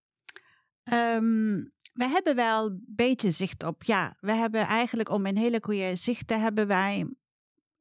Um, 0.85 1.73
we 1.93 2.09
hebben 2.09 2.37
wel 2.37 2.67
een 2.67 2.85
beetje 2.87 3.31
zicht 3.31 3.65
op. 3.65 3.83
Ja, 3.83 4.17
we 4.21 4.33
hebben 4.33 4.61
eigenlijk 4.61 5.11
om 5.11 5.27
een 5.27 5.37
hele 5.37 5.59
goede 5.63 5.97
zicht 5.97 6.27
te 6.27 6.35
hebben 6.35 6.67
wij 6.67 7.07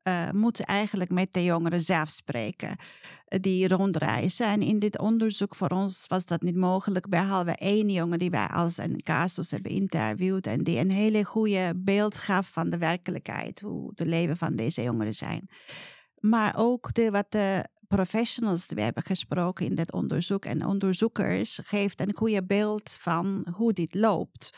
uh, 0.04 0.32
moeten 0.32 0.66
eigenlijk 0.66 1.10
met 1.10 1.34
de 1.34 1.44
jongeren 1.44 1.82
zelf 1.82 2.10
spreken 2.10 2.76
die 3.26 3.68
rondreizen. 3.68 4.46
En 4.46 4.62
in 4.62 4.80
dit 4.80 5.00
onderzoek 5.00 5.56
voor 5.56 5.68
ons 5.68 6.06
was 6.08 6.26
dat 6.26 6.42
niet 6.42 6.56
mogelijk, 6.56 7.10
behalve 7.10 7.52
één 7.52 7.90
jongen 7.90 8.20
die 8.20 8.30
wij 8.30 8.48
als 8.48 8.78
een 8.78 9.02
casus 9.02 9.52
hebben 9.52 9.72
interviewd 9.72 10.48
en 10.48 10.64
die 10.64 10.80
een 10.80 10.92
hele 10.92 11.24
goede 11.24 11.74
beeld 11.76 12.18
gaf 12.18 12.48
van 12.52 12.70
de 12.70 12.78
werkelijkheid, 12.78 13.60
hoe 13.60 13.92
de 13.94 14.06
leven 14.06 14.38
van 14.38 14.56
deze 14.56 14.82
jongeren 14.82 15.16
zijn. 15.16 15.50
Maar 16.20 16.54
ook 16.58 16.94
de, 16.94 17.12
wat 17.12 17.32
de 17.32 17.66
professionals 17.96 18.68
die 18.68 18.78
we 18.78 18.84
hebben 18.84 19.04
gesproken 19.04 19.66
in 19.66 19.76
dit 19.76 19.92
onderzoek 19.92 20.46
en 20.46 20.66
onderzoekers 20.66 21.60
geeft 21.64 22.02
een 22.02 22.16
goede 22.16 22.44
beeld 22.44 22.98
van 23.00 23.46
hoe 23.56 23.74
dit 23.74 23.94
loopt. 23.94 24.50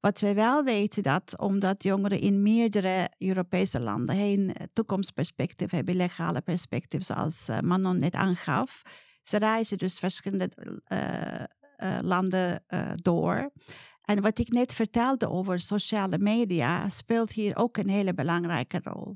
Wat 0.00 0.20
we 0.20 0.34
wel 0.34 0.64
weten 0.64 1.02
dat 1.02 1.38
omdat 1.38 1.82
jongeren 1.82 2.20
in 2.20 2.42
meerdere 2.42 3.10
Europese 3.18 3.80
landen 3.80 4.18
een 4.18 4.54
toekomstperspectief 4.72 5.70
hebben, 5.70 5.96
legale 5.96 6.40
perspectief, 6.40 7.04
zoals 7.04 7.48
uh, 7.48 7.58
Manon 7.60 7.98
net 7.98 8.14
aangaf. 8.14 8.82
Ze 9.22 9.36
reizen 9.36 9.78
dus 9.78 9.98
verschillende 9.98 10.50
uh, 10.88 11.98
landen 12.00 12.64
door. 12.94 13.50
En 14.02 14.22
wat 14.22 14.38
ik 14.38 14.48
net 14.48 14.74
vertelde 14.74 15.30
over 15.30 15.60
sociale 15.60 16.18
media 16.18 16.88
speelt 16.88 17.32
hier 17.32 17.56
ook 17.56 17.76
een 17.76 17.88
hele 17.88 18.14
belangrijke 18.14 18.80
rol. 18.82 19.14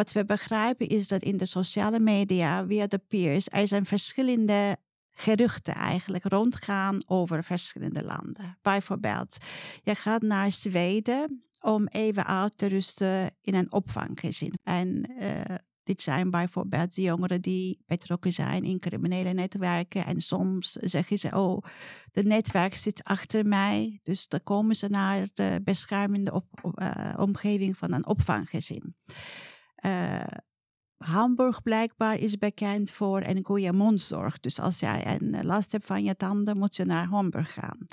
Wat 0.00 0.12
we 0.12 0.24
begrijpen 0.24 0.88
is 0.88 1.08
dat 1.08 1.22
in 1.22 1.36
de 1.36 1.46
sociale 1.46 1.98
media, 1.98 2.66
via 2.66 2.86
de 2.86 2.98
peers, 2.98 3.46
er 3.48 3.68
zijn 3.68 3.86
verschillende 3.86 4.76
geruchten 5.10 5.74
eigenlijk 5.74 6.24
rondgaan 6.24 7.02
over 7.06 7.44
verschillende 7.44 8.04
landen. 8.04 8.58
Bijvoorbeeld, 8.62 9.36
je 9.82 9.94
gaat 9.94 10.22
naar 10.22 10.52
Zweden 10.52 11.44
om 11.60 11.86
even 11.86 12.26
uit 12.26 12.58
te 12.58 12.66
rusten 12.66 13.30
in 13.40 13.54
een 13.54 13.72
opvanggezin. 13.72 14.58
En 14.62 15.10
uh, 15.18 15.56
dit 15.82 16.02
zijn 16.02 16.30
bijvoorbeeld 16.30 16.94
de 16.94 17.02
jongeren 17.02 17.40
die 17.40 17.82
betrokken 17.86 18.32
zijn 18.32 18.64
in 18.64 18.78
criminele 18.78 19.32
netwerken. 19.32 20.06
En 20.06 20.20
soms 20.20 20.72
zeggen 20.72 21.18
ze, 21.18 21.36
oh, 21.36 21.64
de 22.12 22.22
netwerk 22.22 22.74
zit 22.74 23.04
achter 23.04 23.46
mij. 23.46 24.00
Dus 24.02 24.28
dan 24.28 24.42
komen 24.42 24.76
ze 24.76 24.88
naar 24.88 25.28
de 25.34 25.60
beschermende 25.64 26.32
op, 26.32 26.74
uh, 26.74 27.14
omgeving 27.16 27.76
van 27.76 27.92
een 27.92 28.06
opvanggezin. 28.06 28.94
Uh, 29.86 30.20
Hamburg 30.96 31.62
blijkbaar 31.62 32.18
is 32.18 32.38
bekend 32.38 32.90
voor 32.90 33.22
een 33.22 33.44
goede 33.44 33.72
mondzorg. 33.72 34.40
Dus 34.40 34.58
als 34.58 34.80
jij 34.80 35.06
een 35.06 35.34
eh, 35.34 35.44
last 35.44 35.72
hebt 35.72 35.86
van 35.86 36.04
je 36.04 36.16
tanden, 36.16 36.58
moet 36.58 36.76
je 36.76 36.84
naar 36.84 37.06
Hamburg 37.06 37.52
gaan. 37.52 37.86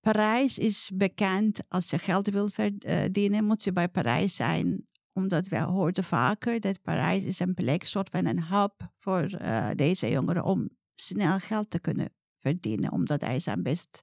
Parijs 0.00 0.58
is 0.58 0.90
bekend 0.94 1.60
als 1.68 1.90
je 1.90 1.98
geld 1.98 2.28
wil 2.28 2.48
verdienen, 2.48 3.44
moet 3.44 3.64
je 3.64 3.72
bij 3.72 3.88
Parijs 3.88 4.34
zijn. 4.34 4.86
Omdat 5.12 5.48
we 5.48 5.58
hoorden 5.58 6.04
vaker 6.04 6.60
dat 6.60 6.82
Parijs 6.82 7.24
is 7.24 7.40
een 7.40 7.54
plek, 7.54 7.86
soort 7.86 8.10
van 8.10 8.26
een 8.26 8.44
hub 8.44 8.72
voor 8.98 9.28
deze 9.74 10.10
jongeren 10.10 10.44
om 10.44 10.68
snel 10.94 11.38
geld 11.38 11.70
te 11.70 11.78
kunnen 11.78 12.12
verdienen. 12.38 12.92
Omdat 12.92 13.20
hij 13.20 13.40
zijn 13.40 13.62
best 13.62 14.00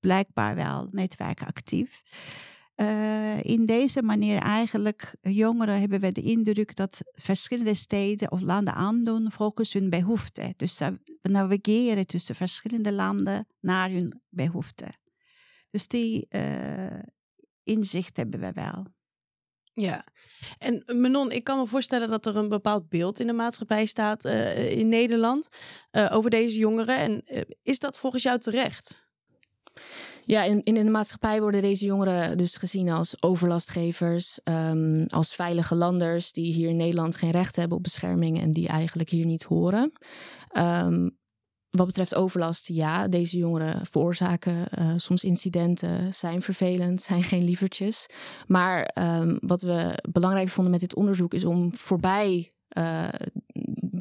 blijkbaar 0.00 0.54
wel 0.54 0.88
netwerk 0.90 1.42
actief. 1.42 2.02
Uh, 2.76 3.44
in 3.44 3.66
deze 3.66 4.02
manier 4.02 4.38
eigenlijk, 4.38 5.14
jongeren 5.20 5.80
hebben 5.80 6.00
we 6.00 6.12
de 6.12 6.22
indruk 6.22 6.76
dat 6.76 7.00
verschillende 7.12 7.74
steden 7.74 8.30
of 8.30 8.40
landen 8.40 8.74
aandoen 8.74 9.32
volgens 9.32 9.72
hun 9.72 9.90
behoeften. 9.90 10.54
Dus 10.56 10.76
ze 10.76 11.00
navigeren 11.22 12.06
tussen 12.06 12.34
verschillende 12.34 12.92
landen 12.92 13.46
naar 13.60 13.90
hun 13.90 14.22
behoeften. 14.28 14.98
Dus 15.70 15.88
die 15.88 16.26
uh, 16.30 17.02
inzicht 17.62 18.16
hebben 18.16 18.40
we 18.40 18.52
wel. 18.52 18.86
Ja, 19.74 20.06
en 20.58 20.82
Menon, 20.86 21.30
ik 21.30 21.44
kan 21.44 21.58
me 21.58 21.66
voorstellen 21.66 22.08
dat 22.08 22.26
er 22.26 22.36
een 22.36 22.48
bepaald 22.48 22.88
beeld 22.88 23.20
in 23.20 23.26
de 23.26 23.32
maatschappij 23.32 23.86
staat 23.86 24.24
in 24.24 24.88
Nederland 24.88 25.48
over 25.90 26.30
deze 26.30 26.58
jongeren. 26.58 26.96
En 26.96 27.46
is 27.62 27.78
dat 27.78 27.98
volgens 27.98 28.22
jou 28.22 28.38
terecht? 28.38 29.10
Ja, 30.24 30.42
in, 30.42 30.62
in 30.62 30.74
de 30.74 30.84
maatschappij 30.84 31.40
worden 31.40 31.60
deze 31.60 31.84
jongeren 31.84 32.38
dus 32.38 32.56
gezien 32.56 32.90
als 32.90 33.22
overlastgevers, 33.22 34.40
um, 34.44 35.06
als 35.06 35.34
veilige 35.34 35.74
landers 35.74 36.32
die 36.32 36.52
hier 36.52 36.68
in 36.68 36.76
Nederland 36.76 37.16
geen 37.16 37.30
recht 37.30 37.56
hebben 37.56 37.76
op 37.76 37.82
bescherming 37.82 38.40
en 38.40 38.52
die 38.52 38.68
eigenlijk 38.68 39.10
hier 39.10 39.26
niet 39.26 39.42
horen. 39.42 39.92
Um, 40.56 41.20
wat 41.70 41.86
betreft 41.86 42.14
overlast, 42.14 42.68
ja, 42.68 43.08
deze 43.08 43.38
jongeren 43.38 43.86
veroorzaken 43.86 44.66
uh, 44.78 44.92
soms 44.96 45.24
incidenten, 45.24 46.14
zijn 46.14 46.42
vervelend, 46.42 47.02
zijn 47.10 47.22
geen 47.22 47.44
lievertjes. 47.44 48.06
Maar 48.46 48.96
um, 48.98 49.38
wat 49.40 49.62
we 49.62 49.98
belangrijk 50.10 50.48
vonden 50.48 50.72
met 50.72 50.80
dit 50.80 50.94
onderzoek 50.94 51.34
is 51.34 51.44
om 51.44 51.74
voorbij 51.74 52.52
uh, 52.78 53.08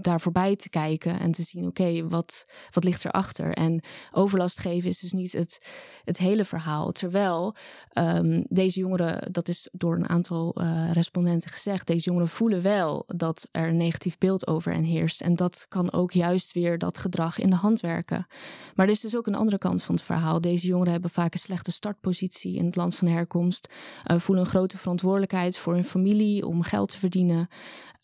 daar 0.03 0.21
voorbij 0.21 0.55
te 0.55 0.69
kijken 0.69 1.19
en 1.19 1.31
te 1.31 1.43
zien, 1.43 1.67
oké, 1.67 2.07
wat, 2.07 2.45
wat 2.71 2.83
ligt 2.83 3.05
erachter? 3.05 3.53
En 3.53 3.83
overlast 4.11 4.59
geven 4.59 4.89
is 4.89 4.99
dus 4.99 5.11
niet 5.11 5.31
het, 5.31 5.67
het 6.03 6.17
hele 6.17 6.45
verhaal. 6.45 6.91
Terwijl 6.91 7.55
um, 7.93 8.45
deze 8.49 8.79
jongeren, 8.79 9.31
dat 9.31 9.47
is 9.47 9.69
door 9.71 9.95
een 9.95 10.09
aantal 10.09 10.61
uh, 10.61 10.91
respondenten 10.91 11.49
gezegd, 11.49 11.87
deze 11.87 12.05
jongeren 12.05 12.29
voelen 12.29 12.61
wel 12.61 13.03
dat 13.07 13.47
er 13.51 13.67
een 13.67 13.77
negatief 13.77 14.17
beeld 14.17 14.47
over 14.47 14.73
hen 14.73 14.83
heerst. 14.83 15.21
En 15.21 15.35
dat 15.35 15.65
kan 15.69 15.91
ook 15.91 16.11
juist 16.11 16.53
weer 16.53 16.77
dat 16.77 16.97
gedrag 16.97 17.39
in 17.39 17.49
de 17.49 17.55
hand 17.55 17.79
werken. 17.79 18.27
Maar 18.75 18.85
er 18.85 18.91
is 18.91 18.99
dus 18.99 19.15
ook 19.15 19.27
een 19.27 19.35
andere 19.35 19.57
kant 19.57 19.83
van 19.83 19.95
het 19.95 20.03
verhaal. 20.03 20.41
Deze 20.41 20.67
jongeren 20.67 20.91
hebben 20.91 21.09
vaak 21.09 21.33
een 21.33 21.39
slechte 21.39 21.71
startpositie 21.71 22.55
in 22.55 22.65
het 22.65 22.75
land 22.75 22.95
van 22.95 23.07
herkomst, 23.07 23.73
uh, 24.11 24.19
voelen 24.19 24.43
een 24.43 24.49
grote 24.49 24.77
verantwoordelijkheid 24.77 25.57
voor 25.57 25.73
hun 25.73 25.85
familie 25.85 26.45
om 26.45 26.61
geld 26.61 26.89
te 26.89 26.97
verdienen. 26.97 27.47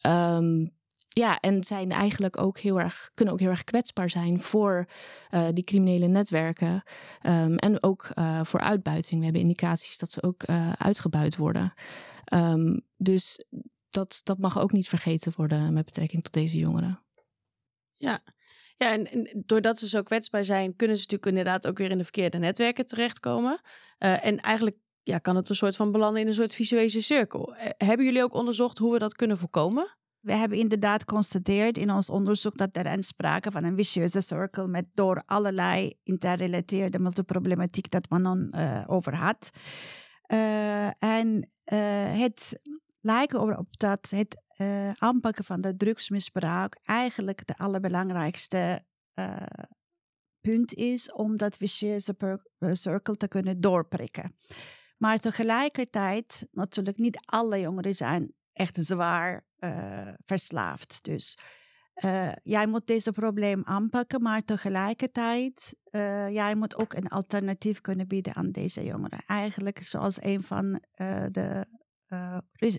Um, 0.01 0.75
ja, 1.07 1.39
en 1.39 1.63
zijn 1.63 1.91
eigenlijk 1.91 2.41
ook 2.41 2.57
heel 2.57 2.79
erg, 2.79 3.09
kunnen 3.13 3.33
ook 3.33 3.39
heel 3.39 3.49
erg 3.49 3.63
kwetsbaar 3.63 4.09
zijn 4.09 4.41
voor 4.41 4.85
uh, 5.31 5.47
die 5.53 5.63
criminele 5.63 6.07
netwerken. 6.07 6.83
Um, 7.23 7.55
en 7.55 7.83
ook 7.83 8.09
uh, 8.15 8.43
voor 8.43 8.59
uitbuiting. 8.59 9.17
We 9.17 9.23
hebben 9.23 9.41
indicaties 9.41 9.97
dat 9.97 10.11
ze 10.11 10.23
ook 10.23 10.47
uh, 10.47 10.71
uitgebuit 10.71 11.37
worden. 11.37 11.73
Um, 12.33 12.81
dus 12.97 13.45
dat, 13.89 14.21
dat 14.23 14.37
mag 14.37 14.59
ook 14.59 14.71
niet 14.71 14.87
vergeten 14.87 15.33
worden 15.35 15.73
met 15.73 15.85
betrekking 15.85 16.23
tot 16.23 16.33
deze 16.33 16.57
jongeren. 16.57 17.03
Ja, 17.97 18.19
ja, 18.77 18.91
en, 18.91 19.29
doordat 19.45 19.79
ze 19.79 19.87
zo 19.87 20.03
kwetsbaar 20.03 20.45
zijn, 20.45 20.75
kunnen 20.75 20.97
ze 20.97 21.01
natuurlijk 21.01 21.37
inderdaad 21.37 21.67
ook 21.67 21.77
weer 21.77 21.91
in 21.91 21.97
de 21.97 22.03
verkeerde 22.03 22.37
netwerken 22.37 22.85
terechtkomen. 22.85 23.61
En 23.97 24.39
eigenlijk 24.39 24.77
ja, 25.03 25.17
kan 25.17 25.35
het 25.35 25.49
een 25.49 25.55
soort 25.55 25.75
van 25.75 25.91
belanden 25.91 26.21
in 26.21 26.27
een 26.27 26.33
soort 26.33 26.53
visuele 26.53 27.01
cirkel. 27.01 27.53
hebben 27.77 28.05
jullie 28.05 28.23
ook 28.23 28.33
onderzocht 28.33 28.77
hoe 28.77 28.93
we 28.93 28.99
dat 28.99 29.15
kunnen 29.15 29.37
voorkomen? 29.37 29.96
We 30.27 30.35
hebben 30.35 30.57
inderdaad 30.57 30.99
geconstateerd 30.99 31.77
in 31.77 31.91
ons 31.91 32.09
onderzoek 32.09 32.57
dat 32.57 32.77
er 32.77 32.85
een 32.85 33.03
sprake 33.03 33.51
van 33.51 33.63
een 33.63 33.75
vicieuze 33.75 34.21
cirkel 34.21 34.67
met 34.67 34.85
door 34.93 35.23
allerlei 35.25 35.93
interrelateerde 36.03 36.99
multiproblematiek 36.99 37.91
dat 37.91 38.09
Manon 38.09 38.53
uh, 38.55 38.83
over 38.87 39.15
had. 39.15 39.49
Uh, 40.27 41.03
en 41.03 41.51
uh, 41.65 42.19
het 42.19 42.59
lijkt 43.01 43.33
erop 43.33 43.77
dat 43.77 44.09
het 44.09 44.45
aanpakken 44.97 45.43
van 45.43 45.61
de 45.61 45.75
drugsmisbruik 45.75 46.79
eigenlijk 46.83 47.47
de 47.47 47.57
allerbelangrijkste 47.57 48.83
punt 50.41 50.73
is 50.73 51.11
om 51.11 51.37
dat 51.37 51.57
vicieuze 51.57 52.39
cirkel 52.73 53.15
te 53.15 53.27
kunnen 53.27 53.61
doorprikken. 53.61 54.35
Maar 54.97 55.19
tegelijkertijd, 55.19 56.47
natuurlijk 56.51 56.97
niet 56.97 57.19
alle 57.25 57.59
jongeren 57.59 57.95
zijn 57.95 58.33
echt 58.57 58.77
zwaar 58.79 59.45
uh, 59.59 60.07
verslaafd. 60.25 61.03
Dus 61.03 61.37
uh, 62.05 62.31
jij 62.43 62.67
moet 62.67 62.87
deze 62.87 63.11
probleem 63.11 63.61
aanpakken, 63.65 64.21
maar 64.21 64.43
tegelijkertijd, 64.43 65.75
uh, 65.91 66.29
jij 66.29 66.55
moet 66.55 66.75
ook 66.75 66.93
een 66.93 67.07
alternatief 67.07 67.81
kunnen 67.81 68.07
bieden 68.07 68.35
aan 68.35 68.51
deze 68.51 68.83
jongeren. 68.83 69.23
Eigenlijk 69.25 69.83
zoals 69.83 70.23
een 70.23 70.43
van 70.43 70.81
de 71.31 71.65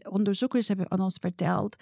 onderzoekers 0.09 0.69
hebben 0.69 0.91
aan 0.91 1.01
ons 1.01 1.19
verteld, 1.21 1.77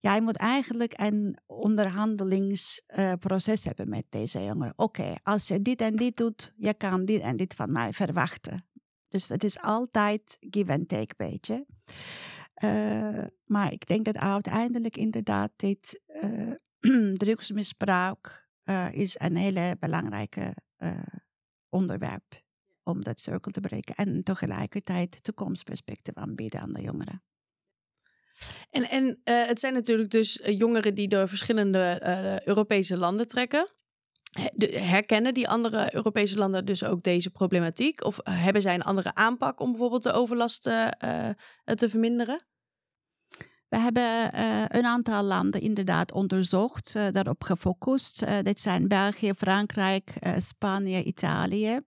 jij 0.00 0.20
moet 0.20 0.36
eigenlijk 0.36 1.00
een 1.00 1.38
onderhandelingsproces 1.46 3.64
hebben 3.64 3.88
met 3.88 4.04
deze 4.08 4.44
jongeren. 4.44 4.72
Oké, 4.76 5.14
als 5.22 5.48
je 5.48 5.62
dit 5.62 5.80
en 5.80 5.96
dit 5.96 6.16
doet, 6.16 6.52
je 6.56 6.74
kan 6.74 7.04
dit 7.04 7.20
en 7.20 7.36
dit 7.36 7.54
van 7.54 7.72
mij 7.72 7.92
verwachten. 7.92 8.68
Dus 9.08 9.28
het 9.28 9.44
is 9.44 9.60
altijd 9.60 10.36
give 10.40 10.72
and 10.72 10.88
take, 10.88 11.14
beetje. 11.16 11.66
Uh, 12.62 13.22
maar 13.44 13.72
ik 13.72 13.86
denk 13.86 14.04
dat 14.04 14.16
uiteindelijk 14.16 14.96
inderdaad 14.96 15.50
dit 15.56 16.00
uh, 16.06 17.14
drugsmisbruik 17.22 18.48
uh, 18.64 18.92
is 18.92 19.14
een 19.18 19.36
hele 19.36 19.76
belangrijke 19.80 20.54
onderwerp 21.68 22.42
om 22.82 23.02
dat 23.02 23.20
cirkel 23.20 23.50
te 23.50 23.60
breken. 23.60 23.94
En 23.94 24.22
tegelijkertijd 24.22 25.24
toekomstperspectief 25.24 26.14
aanbieden 26.14 26.60
aan 26.60 26.72
de 26.72 26.82
jongeren. 26.82 27.22
En, 28.70 28.90
en 28.90 29.20
het 29.24 29.60
zijn 29.60 29.72
natuurlijk 29.72 30.10
dus 30.10 30.40
jongeren 30.44 30.94
die 30.94 31.08
door 31.08 31.28
verschillende 31.28 32.00
Europese 32.44 32.96
landen 32.96 33.26
trekken. 33.26 33.72
Herkennen 34.70 35.34
die 35.34 35.48
andere 35.48 35.94
Europese 35.94 36.38
landen 36.38 36.64
dus 36.64 36.84
ook 36.84 37.02
deze 37.02 37.30
problematiek? 37.30 38.04
Of 38.04 38.18
hebben 38.22 38.62
zij 38.62 38.74
een 38.74 38.82
andere 38.82 39.14
aanpak 39.14 39.60
om 39.60 39.70
bijvoorbeeld 39.70 40.02
de 40.02 40.12
overlast 40.12 40.66
uh, 40.66 40.88
te 41.64 41.88
verminderen? 41.88 42.46
We 43.68 43.78
hebben 43.78 44.30
een 44.76 44.84
aantal 44.84 45.22
landen 45.22 45.60
inderdaad 45.60 46.12
onderzocht, 46.12 46.94
daarop 47.12 47.42
gefocust. 47.42 48.24
Dit 48.44 48.60
zijn 48.60 48.88
België, 48.88 49.32
Frankrijk, 49.36 50.12
Spanje, 50.38 51.02
Italië. 51.02 51.80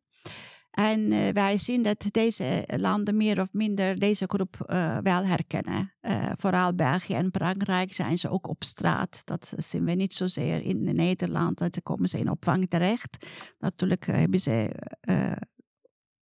En 0.77 1.33
wij 1.33 1.57
zien 1.57 1.81
dat 1.81 2.05
deze 2.11 2.67
landen 2.75 3.17
meer 3.17 3.41
of 3.41 3.53
minder 3.53 3.99
deze 3.99 4.25
groep 4.27 4.55
wel 5.03 5.25
herkennen. 5.25 5.93
vooral 6.37 6.73
België 6.75 7.13
en 7.13 7.29
Frankrijk 7.31 7.93
zijn 7.93 8.17
ze 8.17 8.29
ook 8.29 8.47
op 8.47 8.63
straat. 8.63 9.21
Dat 9.25 9.53
zien 9.57 9.85
we 9.85 9.91
niet 9.91 10.13
zozeer 10.13 10.61
in 10.61 10.95
Nederland. 10.95 11.57
Dat 11.57 11.83
komen 11.83 12.09
ze 12.09 12.17
in 12.19 12.29
opvang 12.29 12.69
terecht. 12.69 13.27
Natuurlijk 13.59 14.05
hebben 14.05 14.39
ze 14.39 14.71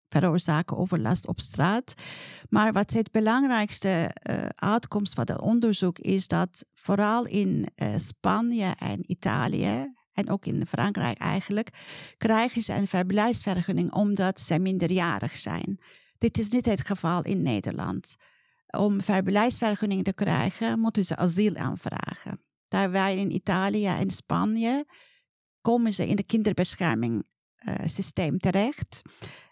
veroorzaken 0.10 0.78
overlast 0.78 1.28
op 1.28 1.40
straat. 1.40 1.94
Maar 2.50 2.74
wat 2.74 2.92
het 2.92 3.12
belangrijkste 3.12 4.16
uitkomst 4.56 5.14
van 5.14 5.24
het 5.28 5.42
onderzoek 5.42 6.00
is 6.00 6.28
dat 6.28 6.66
vooral 6.74 7.26
in 7.26 7.68
Spanje 7.98 8.74
en 8.78 9.12
Italië 9.12 9.94
en 10.16 10.30
ook 10.30 10.46
in 10.46 10.68
Frankrijk 10.68 11.18
eigenlijk, 11.18 11.70
krijgen 12.18 12.62
ze 12.62 12.74
een 12.74 12.88
verblijfsvergunning 12.88 13.92
omdat 13.92 14.40
ze 14.40 14.60
minderjarig 14.60 15.38
zijn. 15.38 15.80
Dit 16.18 16.38
is 16.38 16.50
niet 16.50 16.66
het 16.66 16.86
geval 16.86 17.24
in 17.24 17.42
Nederland. 17.42 18.16
Om 18.78 19.02
verblijfsvergunning 19.02 20.04
te 20.04 20.14
krijgen, 20.14 20.80
moeten 20.80 21.06
ze 21.06 21.16
asiel 21.16 21.56
aanvragen. 21.56 22.42
Terwijl 22.68 23.18
in 23.18 23.32
Italië 23.32 23.88
en 23.88 24.12
Spanje 24.12 24.86
komen 25.62 25.94
ze 25.94 26.08
in 26.08 26.18
het 26.18 26.26
kinderbeschermingssysteem 26.26 28.34
uh, 28.34 28.40
terecht. 28.40 29.02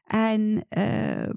En 0.03 0.65
uh, 0.77 1.29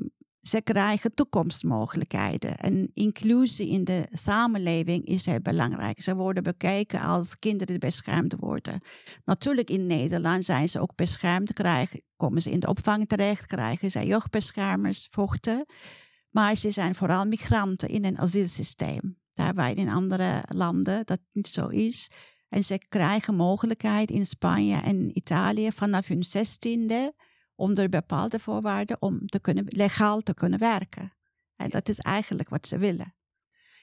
ze 0.46 0.62
krijgen 0.62 1.14
toekomstmogelijkheden. 1.14 2.56
En 2.56 2.90
inclusie 2.94 3.68
in 3.68 3.84
de 3.84 4.06
samenleving 4.12 5.04
is 5.04 5.26
heel 5.26 5.40
belangrijk. 5.40 6.02
Ze 6.02 6.14
worden 6.14 6.42
bekeken 6.42 7.00
als 7.00 7.38
kinderen 7.38 7.66
die 7.66 7.78
beschermd 7.78 8.34
worden. 8.38 8.80
Natuurlijk 9.24 9.70
in 9.70 9.86
Nederland 9.86 10.44
zijn 10.44 10.68
ze 10.68 10.80
ook 10.80 10.94
beschermd, 10.94 11.52
krijgen, 11.52 12.02
komen 12.16 12.42
ze 12.42 12.50
in 12.50 12.60
de 12.60 12.68
opvang 12.68 13.08
terecht, 13.08 13.46
krijgen 13.46 13.90
ze 13.90 14.06
jeugdbeschermers, 14.06 15.08
vochten. 15.10 15.66
Maar 16.30 16.56
ze 16.56 16.70
zijn 16.70 16.94
vooral 16.94 17.24
migranten 17.24 17.88
in 17.88 18.04
een 18.04 18.18
asielsysteem. 18.18 19.18
Daarbij 19.32 19.74
in 19.74 19.88
andere 19.88 20.42
landen 20.48 21.06
dat 21.06 21.20
niet 21.32 21.48
zo 21.48 21.66
is. 21.66 22.10
En 22.48 22.64
ze 22.64 22.78
krijgen 22.88 23.34
mogelijkheid 23.34 24.10
in 24.10 24.26
Spanje 24.26 24.76
en 24.76 25.16
Italië 25.16 25.72
vanaf 25.72 26.06
hun 26.06 26.24
zestiende 26.24 27.14
onder 27.56 27.88
bepaalde 27.88 28.38
voorwaarden 28.38 28.96
om 29.00 29.26
te 29.26 29.40
kunnen, 29.40 29.64
legaal 29.68 30.20
te 30.20 30.34
kunnen 30.34 30.58
werken. 30.58 31.12
En 31.56 31.70
dat 31.70 31.88
is 31.88 31.98
eigenlijk 31.98 32.48
wat 32.48 32.66
ze 32.66 32.78
willen. 32.78 33.14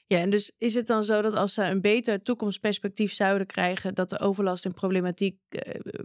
Ja, 0.06 0.18
en 0.18 0.30
dus 0.30 0.52
is 0.58 0.74
het 0.74 0.86
dan 0.86 1.04
zo 1.04 1.22
dat 1.22 1.34
als 1.34 1.54
ze 1.54 1.62
een 1.62 1.80
beter 1.80 2.22
toekomstperspectief 2.22 3.12
zouden 3.12 3.46
krijgen, 3.46 3.94
dat 3.94 4.10
de 4.10 4.18
overlast 4.18 4.64
en 4.64 4.74
problematiek 4.74 5.38
uh, 5.48 5.60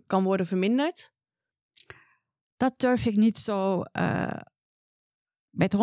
kan 0.08 0.24
worden 0.24 0.46
verminderd? 0.46 1.12
Dat 2.58 2.74
durf 2.80 3.06
ik 3.06 3.16
niet 3.16 3.40
zo 3.40 3.84
uh, 4.00 4.34
met 5.50 5.76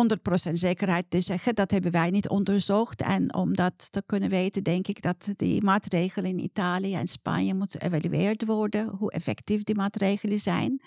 100% 0.49 0.51
zekerheid 0.53 1.09
te 1.09 1.21
zeggen. 1.21 1.55
Dat 1.55 1.71
hebben 1.71 1.91
wij 1.91 2.09
niet 2.09 2.29
onderzocht. 2.29 3.01
En 3.01 3.33
om 3.33 3.55
dat 3.55 3.91
te 3.91 4.03
kunnen 4.05 4.29
weten, 4.29 4.63
denk 4.63 4.87
ik 4.87 5.01
dat 5.01 5.27
die 5.35 5.63
maatregelen 5.63 6.29
in 6.29 6.39
Italië 6.39 6.95
en 6.95 7.07
Spanje 7.07 7.53
moeten 7.53 7.79
geëvalueerd 7.79 8.45
worden, 8.45 8.87
hoe 8.87 9.11
effectief 9.11 9.63
die 9.63 9.75
maatregelen 9.75 10.39
zijn. 10.39 10.81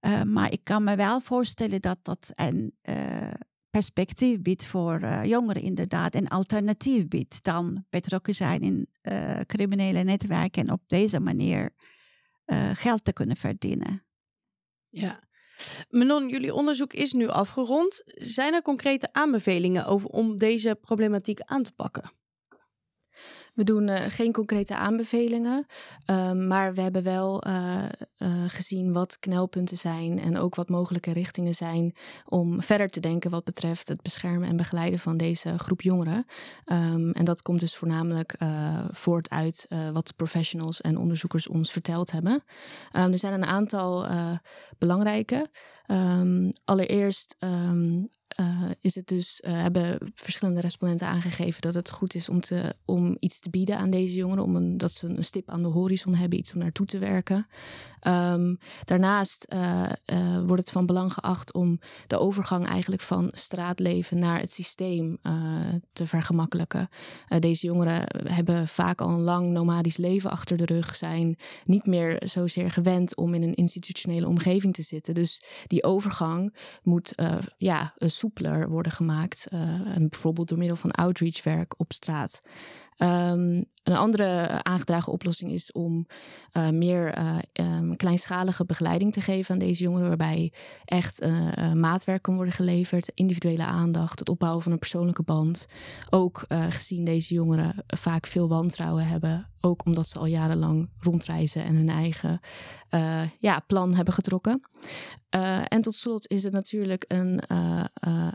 Uh, 0.00 0.22
maar 0.22 0.52
ik 0.52 0.64
kan 0.64 0.84
me 0.84 0.96
wel 0.96 1.20
voorstellen 1.20 1.80
dat 1.80 1.98
dat 2.02 2.32
een 2.34 2.72
uh, 2.82 2.96
perspectief 3.70 4.40
biedt 4.40 4.66
voor 4.66 5.00
uh, 5.00 5.24
jongeren 5.24 5.62
inderdaad. 5.62 6.14
Een 6.14 6.28
alternatief 6.28 7.08
biedt 7.08 7.42
dan 7.44 7.84
betrokken 7.90 8.34
zijn 8.34 8.60
in 8.60 8.88
criminele 9.46 10.02
netwerken 10.02 10.62
en 10.66 10.72
op 10.72 10.82
deze 10.86 11.20
manier 11.20 11.70
geld 12.72 13.04
te 13.04 13.12
kunnen 13.12 13.36
verdienen. 13.36 14.04
Ja. 14.88 15.22
Menon, 15.88 16.28
jullie 16.28 16.54
onderzoek 16.54 16.92
is 16.92 17.12
nu 17.12 17.28
afgerond. 17.28 18.02
Zijn 18.14 18.54
er 18.54 18.62
concrete 18.62 19.12
aanbevelingen 19.12 19.86
over 19.86 20.08
om 20.08 20.36
deze 20.36 20.78
problematiek 20.80 21.40
aan 21.40 21.62
te 21.62 21.72
pakken? 21.72 22.12
We 23.54 23.64
doen 23.64 23.88
uh, 23.88 24.00
geen 24.08 24.32
concrete 24.32 24.76
aanbevelingen, 24.76 25.66
um, 26.06 26.46
maar 26.46 26.74
we 26.74 26.80
hebben 26.80 27.02
wel 27.02 27.46
uh, 27.46 27.82
uh, 28.18 28.28
gezien 28.46 28.92
wat 28.92 29.18
knelpunten 29.18 29.76
zijn 29.76 30.20
en 30.20 30.38
ook 30.38 30.54
wat 30.54 30.68
mogelijke 30.68 31.12
richtingen 31.12 31.54
zijn 31.54 31.94
om 32.24 32.62
verder 32.62 32.88
te 32.88 33.00
denken 33.00 33.30
wat 33.30 33.44
betreft 33.44 33.88
het 33.88 34.02
beschermen 34.02 34.48
en 34.48 34.56
begeleiden 34.56 34.98
van 34.98 35.16
deze 35.16 35.58
groep 35.58 35.82
jongeren. 35.82 36.24
Um, 36.64 37.12
en 37.12 37.24
dat 37.24 37.42
komt 37.42 37.60
dus 37.60 37.76
voornamelijk 37.76 38.38
voort 38.90 39.30
uit 39.30 39.66
wat 39.92 40.16
professionals 40.16 40.80
en 40.80 40.98
onderzoekers 40.98 41.48
ons 41.48 41.72
verteld 41.72 42.10
hebben. 42.10 42.32
Um, 42.32 43.12
er 43.12 43.18
zijn 43.18 43.32
een 43.32 43.44
aantal 43.44 44.06
belangrijke. 44.78 45.46
Um, 45.90 46.52
allereerst 46.64 47.36
um, 47.38 48.08
uh, 48.40 48.70
is 48.80 48.94
het 48.94 49.06
dus, 49.06 49.42
uh, 49.46 49.52
hebben 49.52 50.12
verschillende 50.14 50.60
respondenten 50.60 51.06
aangegeven 51.06 51.62
dat 51.62 51.74
het 51.74 51.90
goed 51.90 52.14
is 52.14 52.28
om, 52.28 52.40
te, 52.40 52.74
om 52.84 53.16
iets 53.20 53.40
te 53.40 53.50
bieden 53.50 53.78
aan 53.78 53.90
deze 53.90 54.16
jongeren, 54.16 54.44
om 54.44 54.76
dat 54.76 54.92
ze 54.92 55.06
een 55.06 55.24
stip 55.24 55.50
aan 55.50 55.62
de 55.62 55.68
horizon 55.68 56.14
hebben, 56.14 56.38
iets 56.38 56.54
om 56.54 56.60
naartoe 56.60 56.86
te 56.86 56.98
werken. 56.98 57.46
Um, 58.06 58.58
daarnaast 58.84 59.46
uh, 59.52 59.86
wordt 60.46 60.62
het 60.62 60.70
van 60.70 60.86
belang 60.86 61.12
geacht 61.12 61.52
om 61.52 61.80
de 62.06 62.18
overgang 62.18 62.66
eigenlijk 62.66 63.02
van 63.02 63.28
straatleven 63.32 64.18
naar 64.18 64.40
het 64.40 64.52
systeem 64.52 65.18
te 65.92 66.06
vergemakkelijken. 66.06 66.88
deze 67.38 67.66
jongeren 67.66 68.04
hebben 68.32 68.68
vaak 68.68 69.00
al 69.00 69.08
een 69.08 69.20
lang 69.20 69.50
nomadisch 69.50 69.96
leven 69.96 70.30
achter 70.30 70.56
de 70.56 70.64
rug, 70.64 70.96
zijn 70.96 71.38
niet 71.64 71.86
meer 71.86 72.22
zozeer 72.24 72.70
gewend 72.70 73.16
om 73.16 73.34
in 73.34 73.42
een 73.42 73.54
institutionele 73.54 74.28
omgeving 74.28 74.74
te 74.74 74.82
zitten. 74.82 75.14
Dus 75.14 75.42
die 75.66 75.79
overgang 75.84 76.54
moet 76.82 77.14
ja, 77.56 77.94
soepeler 77.96 78.68
worden 78.68 78.92
gemaakt. 78.92 79.46
en 79.84 80.08
bijvoorbeeld 80.08 80.48
door 80.48 80.58
middel 80.58 80.76
van 80.76 80.90
outreachwerk 80.90 81.74
op 81.80 81.92
straat. 81.92 82.40
Um, 83.02 83.64
een 83.82 83.96
andere 83.96 84.62
aangedragen 84.62 85.12
oplossing 85.12 85.52
is 85.52 85.72
om 85.72 86.06
uh, 86.52 86.68
meer 86.68 87.18
uh, 87.18 87.38
um, 87.52 87.96
kleinschalige 87.96 88.64
begeleiding 88.64 89.12
te 89.12 89.20
geven 89.20 89.52
aan 89.52 89.58
deze 89.58 89.82
jongeren, 89.82 90.08
waarbij 90.08 90.52
echt 90.84 91.22
uh, 91.22 91.72
maatwerk 91.72 92.22
kan 92.22 92.34
worden 92.34 92.54
geleverd, 92.54 93.12
individuele 93.14 93.64
aandacht, 93.64 94.18
het 94.18 94.28
opbouwen 94.28 94.62
van 94.62 94.72
een 94.72 94.78
persoonlijke 94.78 95.22
band. 95.22 95.66
Ook 96.10 96.44
gezien 96.48 97.04
deze 97.04 97.34
jongeren 97.34 97.74
vaak 97.86 98.26
veel 98.26 98.48
wantrouwen 98.48 99.06
hebben, 99.06 99.48
ook 99.60 99.84
omdat 99.84 100.08
ze 100.08 100.18
al 100.18 100.26
jarenlang 100.26 100.90
rondreizen 100.98 101.64
en 101.64 101.76
hun 101.76 101.88
eigen 101.88 102.40
ja, 103.38 103.60
plan 103.66 103.94
hebben 103.94 104.14
getrokken. 104.14 104.60
en 105.68 105.80
tot 105.80 105.94
slot 105.94 106.28
is 106.28 106.42
het 106.42 106.52
natuurlijk 106.52 107.04
een, 107.08 107.42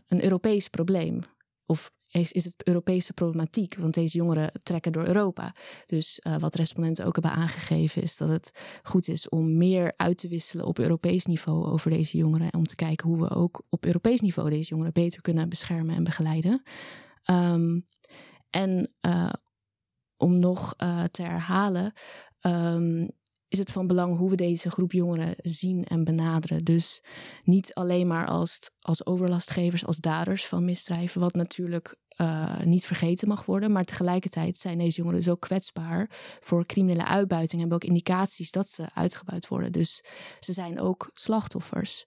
een 0.07 0.23
Europees 0.23 0.67
probleem. 0.67 1.21
Of 1.65 1.91
is, 2.19 2.31
is 2.31 2.45
het 2.45 2.67
Europese 2.67 3.13
problematiek. 3.13 3.75
Want 3.75 3.93
deze 3.93 4.17
jongeren 4.17 4.51
trekken 4.53 4.91
door 4.91 5.05
Europa. 5.05 5.55
Dus 5.85 6.21
uh, 6.27 6.37
wat 6.37 6.55
respondenten 6.55 7.05
ook 7.05 7.13
hebben 7.13 7.31
aangegeven 7.31 8.01
is 8.01 8.17
dat 8.17 8.29
het 8.29 8.79
goed 8.83 9.07
is 9.07 9.29
om 9.29 9.57
meer 9.57 9.93
uit 9.95 10.17
te 10.17 10.27
wisselen 10.27 10.65
op 10.65 10.79
Europees 10.79 11.25
niveau 11.25 11.65
over 11.65 11.89
deze 11.89 12.17
jongeren. 12.17 12.49
En 12.49 12.59
om 12.59 12.65
te 12.65 12.75
kijken 12.75 13.07
hoe 13.07 13.19
we 13.19 13.29
ook 13.29 13.63
op 13.69 13.85
Europees 13.85 14.21
niveau 14.21 14.49
deze 14.49 14.69
jongeren 14.69 14.93
beter 14.93 15.21
kunnen 15.21 15.49
beschermen 15.49 15.95
en 15.95 16.03
begeleiden. 16.03 16.63
Um, 17.29 17.85
en 18.49 18.93
uh, 19.01 19.33
om 20.17 20.39
nog 20.39 20.73
uh, 20.77 21.03
te 21.03 21.21
herhalen. 21.21 21.93
Um, 22.41 23.09
is 23.47 23.57
het 23.59 23.71
van 23.71 23.87
belang 23.87 24.17
hoe 24.17 24.29
we 24.29 24.35
deze 24.35 24.71
groep 24.71 24.91
jongeren 24.91 25.35
zien 25.37 25.83
en 25.83 26.03
benaderen. 26.03 26.57
Dus 26.57 27.03
niet 27.43 27.73
alleen 27.73 28.07
maar 28.07 28.27
als, 28.27 28.71
als 28.79 29.05
overlastgevers, 29.05 29.85
als 29.85 29.97
daders 29.97 30.45
van 30.45 30.65
misdrijven, 30.65 31.21
wat 31.21 31.33
natuurlijk 31.33 31.95
uh, 32.17 32.61
niet 32.61 32.85
vergeten 32.85 33.27
mag 33.27 33.45
worden. 33.45 33.71
Maar 33.71 33.83
tegelijkertijd 33.83 34.57
zijn 34.57 34.77
deze 34.77 34.97
jongeren 34.97 35.23
zo 35.23 35.35
kwetsbaar 35.35 36.09
voor 36.39 36.65
criminele 36.65 37.05
uitbuiting. 37.05 37.59
Hebben 37.59 37.77
ook 37.77 37.89
indicaties 37.89 38.51
dat 38.51 38.69
ze 38.69 38.85
uitgebuit 38.93 39.47
worden. 39.47 39.71
Dus 39.71 40.03
ze 40.39 40.53
zijn 40.53 40.79
ook 40.79 41.09
slachtoffers. 41.13 42.05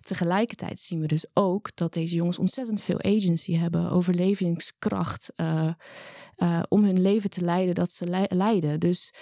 Tegelijkertijd 0.00 0.80
zien 0.80 1.00
we 1.00 1.06
dus 1.06 1.26
ook 1.32 1.76
dat 1.76 1.92
deze 1.92 2.14
jongens 2.14 2.38
ontzettend 2.38 2.82
veel 2.82 3.02
agency 3.02 3.56
hebben, 3.56 3.90
overlevingskracht 3.90 5.32
uh, 5.36 5.68
uh, 6.36 6.62
om 6.68 6.84
hun 6.84 7.00
leven 7.00 7.30
te 7.30 7.44
leiden 7.44 7.74
dat 7.74 7.92
ze 7.92 8.26
leiden. 8.28 8.80
Dus 8.80 9.14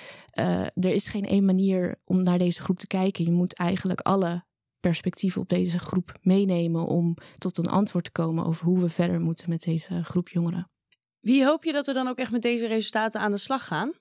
er 0.74 0.92
is 0.92 1.08
geen 1.08 1.26
één 1.26 1.44
manier 1.44 2.00
om 2.04 2.22
naar 2.22 2.38
deze 2.38 2.62
groep 2.62 2.78
te 2.78 2.86
kijken. 2.86 3.24
Je 3.24 3.30
moet 3.30 3.54
eigenlijk 3.54 4.00
alle 4.00 4.44
perspectieven 4.82 5.40
op 5.40 5.48
deze 5.48 5.78
groep 5.78 6.18
meenemen 6.22 6.86
om 6.86 7.16
tot 7.38 7.58
een 7.58 7.66
antwoord 7.66 8.04
te 8.04 8.12
komen 8.12 8.44
over 8.44 8.64
hoe 8.66 8.80
we 8.80 8.90
verder 8.90 9.20
moeten 9.20 9.48
met 9.48 9.62
deze 9.62 10.04
groep 10.04 10.28
jongeren. 10.28 10.71
Wie 11.22 11.44
hoop 11.44 11.64
je 11.64 11.72
dat 11.72 11.86
we 11.86 11.92
dan 11.92 12.08
ook 12.08 12.18
echt 12.18 12.32
met 12.32 12.42
deze 12.42 12.66
resultaten 12.66 13.20
aan 13.20 13.30
de 13.30 13.38
slag 13.38 13.66
gaan? 13.66 13.92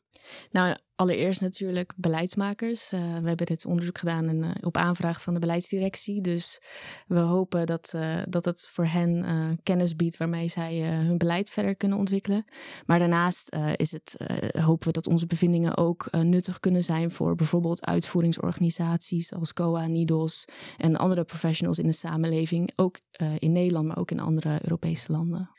Nou, 0.52 0.76
allereerst 0.96 1.42
natuurlijk 1.42 1.94
beleidsmakers. 1.96 2.94
Uh, 2.94 3.00
we 3.00 3.28
hebben 3.28 3.46
dit 3.46 3.66
onderzoek 3.66 3.98
gedaan 3.98 4.28
en, 4.28 4.44
uh, 4.44 4.50
op 4.62 4.78
aanvraag 4.78 5.22
van 5.22 5.34
de 5.34 5.40
beleidsdirectie. 5.40 6.22
Dus 6.22 6.62
we 7.08 7.20
hopen 7.20 7.66
dat, 7.66 7.92
uh, 7.96 8.22
dat 8.30 8.46
het 8.46 8.70
voor 8.72 8.86
hen 8.86 9.60
kennis 9.64 9.96
biedt 9.96 10.18
waarmee 10.18 10.48
zij 10.48 10.82
hun 10.82 11.18
beleid 11.18 11.50
verder 11.50 11.76
kunnen 11.76 11.98
ontwikkelen. 11.98 12.46
Maar 12.86 13.00
daarnaast 13.00 13.56
is 13.76 13.92
het, 13.92 14.18
hopen 14.58 14.88
we 14.88 14.94
dat 14.94 15.08
onze 15.08 15.26
bevindingen 15.26 15.78
ook 15.78 16.12
nuttig 16.12 16.60
kunnen 16.60 16.84
zijn 16.84 17.12
voor 17.12 17.36
bijvoorbeeld 17.36 17.86
uitvoeringsorganisaties 17.86 19.34
als 19.34 19.54
COA, 19.54 19.88
NIDOS 19.88 20.46
en 20.78 20.96
andere 20.96 21.24
professionals 21.24 21.80
in 21.80 21.88
de 21.88 21.94
samenleving. 21.94 22.72
Ook 22.76 23.00
in 23.38 23.52
Nederland, 23.52 23.88
maar 23.88 23.98
ook 23.98 24.12
in 24.12 24.20
andere 24.20 24.60
Europese 24.62 25.12
landen. 25.12 25.50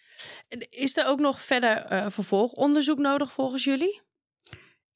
Is 0.70 0.96
er 0.96 1.06
ook 1.06 1.20
nog 1.20 1.42
verder 1.42 2.11
vervolgonderzook 2.12 2.98
nodig 2.98 3.32
volgens 3.32 3.64
jullie? 3.64 4.00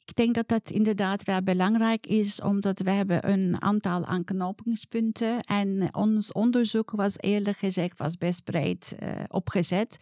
Ik 0.07 0.15
denk 0.15 0.35
dat 0.35 0.49
dat 0.49 0.71
inderdaad 0.71 1.23
wel 1.23 1.43
belangrijk 1.43 2.07
is, 2.07 2.41
omdat 2.41 2.81
we 2.81 2.91
hebben 2.91 3.31
een 3.31 3.63
aantal 3.63 4.05
aanknopingspunten 4.05 5.41
en 5.41 5.95
ons 5.95 6.33
onderzoek 6.33 6.91
was 6.91 7.19
eerlijk 7.19 7.57
gezegd 7.57 7.99
was 7.99 8.17
best 8.17 8.45
breed 8.45 8.97
uh, 9.03 9.09
opgezet. 9.29 9.97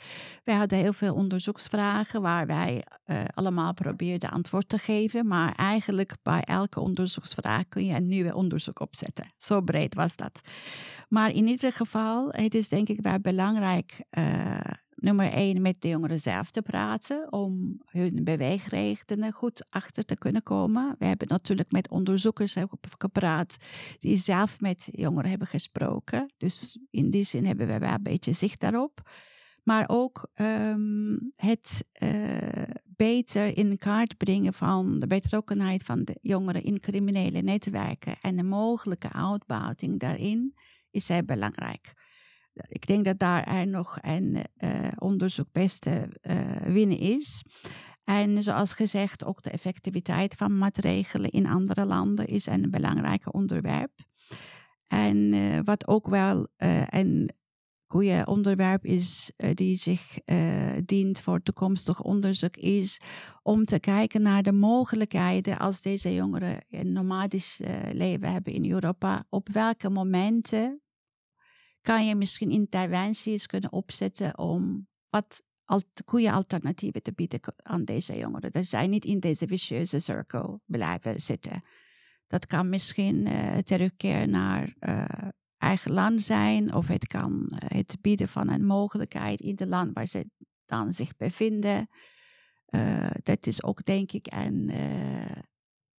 We 0.44 0.52
hadden 0.52 0.78
heel 0.78 0.92
veel 0.92 1.14
onderzoeksvragen 1.14 2.22
waar 2.22 2.46
wij 2.46 2.84
uh, 3.06 3.16
allemaal 3.34 3.74
probeerden 3.74 4.30
antwoord 4.30 4.68
te 4.68 4.78
geven, 4.78 5.26
maar 5.26 5.54
eigenlijk 5.54 6.16
bij 6.22 6.42
elke 6.42 6.80
onderzoeksvraag 6.80 7.68
kun 7.68 7.87
je 7.87 7.94
een 7.94 8.06
nieuwe 8.06 8.34
onderzoek 8.34 8.80
opzetten. 8.80 9.26
Zo 9.37 9.60
breed 9.60 9.94
was 9.94 10.16
dat. 10.16 10.40
Maar 11.08 11.30
in 11.30 11.46
ieder 11.46 11.72
geval, 11.72 12.28
het 12.30 12.54
is 12.54 12.68
denk 12.68 12.88
ik 12.88 12.98
wel 13.02 13.20
belangrijk 13.20 14.00
nummer 14.96 15.33
één 15.33 15.62
met 15.62 15.83
de 15.83 15.88
jongeren 15.88 16.20
zelf 16.20 16.50
te 16.50 16.62
praten 16.62 17.33
om 17.33 17.80
hun 17.85 18.24
beweegredenen 18.24 19.33
goed 19.33 19.66
achter 19.70 20.04
te 20.04 20.16
kunnen 20.16 20.42
komen. 20.42 20.94
We 20.98 21.07
hebben 21.07 21.28
natuurlijk 21.28 21.72
met 21.72 21.90
onderzoekers 21.90 22.57
gepraat 22.98 23.57
die 23.98 24.16
zelf 24.16 24.61
met 24.61 24.88
jongeren 24.92 25.30
hebben 25.30 25.48
gesproken. 25.48 26.33
Dus 26.37 26.78
in 26.90 27.11
die 27.11 27.24
zin 27.24 27.46
hebben 27.46 27.66
we 27.66 27.78
wel 27.78 27.92
een 27.92 28.02
beetje 28.02 28.33
zicht 28.33 28.61
daarop. 28.61 29.02
Maar 29.64 29.85
ook 29.87 30.28
um, 30.40 31.33
het 31.37 31.85
uh, 32.02 32.62
beter 32.85 33.57
in 33.57 33.78
kaart 33.78 34.16
brengen 34.16 34.54
van 34.54 34.98
de 34.98 35.07
betrokkenheid 35.07 35.83
van 35.83 36.04
de 36.04 36.18
jongeren 36.20 36.62
in 36.62 36.80
criminele 36.80 37.40
netwerken 37.40 38.14
en 38.20 38.37
de 38.37 38.42
mogelijke 38.42 39.12
uitbuiting 39.12 39.98
daarin 39.98 40.54
is 40.90 41.09
heel 41.09 41.24
belangrijk 41.24 41.92
ik 42.54 42.86
denk 42.86 43.04
dat 43.04 43.18
daar 43.18 43.66
nog 43.66 43.98
een 44.00 44.36
uh, 44.58 44.88
onderzoek 44.98 45.52
best 45.52 45.80
te 45.80 46.20
uh, 46.22 46.72
winnen 46.72 46.98
is. 46.98 47.44
En 48.04 48.42
zoals 48.42 48.74
gezegd, 48.74 49.24
ook 49.24 49.42
de 49.42 49.50
effectiviteit 49.50 50.34
van 50.34 50.58
maatregelen 50.58 51.30
in 51.30 51.46
andere 51.46 51.84
landen 51.84 52.26
is 52.26 52.46
een 52.46 52.70
belangrijk 52.70 53.34
onderwerp. 53.34 53.92
En 54.86 55.16
uh, 55.16 55.58
wat 55.64 55.86
ook 55.86 56.08
wel 56.08 56.48
een 56.86 57.30
goede 57.86 58.22
onderwerp 58.26 58.84
is, 58.84 59.32
die 59.54 59.76
zich 59.76 60.18
dient 60.84 61.20
voor 61.20 61.42
toekomstig 61.42 62.02
onderzoek, 62.02 62.56
is 62.56 63.00
om 63.42 63.64
te 63.64 63.80
kijken 63.80 64.22
naar 64.22 64.42
de 64.42 64.52
mogelijkheden 64.52 65.58
als 65.58 65.80
deze 65.80 66.14
jongeren 66.14 66.64
een 66.70 66.92
nomadisch 66.92 67.60
leven 67.92 68.32
hebben 68.32 68.52
in 68.52 68.70
Europa. 68.70 69.24
Op 69.28 69.48
welke 69.48 69.90
momenten 69.90 70.83
kan 71.84 72.06
je 72.06 72.14
misschien 72.14 72.50
interventies 72.50 73.46
kunnen 73.46 73.72
opzetten 73.72 74.38
om 74.38 74.88
wat 75.08 75.42
goede 76.04 76.32
alternatieven 76.32 77.02
te 77.02 77.12
bieden 77.12 77.40
aan 77.56 77.84
deze 77.84 78.16
jongeren. 78.16 78.52
Dat 78.52 78.66
zij 78.66 78.86
niet 78.86 79.04
in 79.04 79.20
deze 79.20 79.46
vicieuze 79.46 79.98
cirkel 79.98 80.60
blijven 80.66 81.20
zitten. 81.20 81.62
Dat 82.26 82.46
kan 82.46 82.68
misschien 82.68 83.26
uh, 83.26 83.56
terugkeer 83.56 84.28
naar 84.28 84.74
uh, 84.80 85.04
eigen 85.58 85.92
land 85.92 86.22
zijn, 86.22 86.74
of 86.74 86.88
het 86.88 87.06
kan 87.06 87.52
uh, 87.52 87.58
het 87.58 87.96
bieden 88.00 88.28
van 88.28 88.50
een 88.50 88.66
mogelijkheid 88.66 89.40
in 89.40 89.56
het 89.58 89.68
land 89.68 89.90
waar 89.92 90.06
ze 90.06 90.30
dan 90.64 90.92
zich 90.92 91.16
bevinden. 91.16 91.88
dat 93.22 93.46
is 93.46 93.62
ook, 93.62 93.84
denk 93.84 94.12
ik, 94.12 94.26
een 94.32 94.70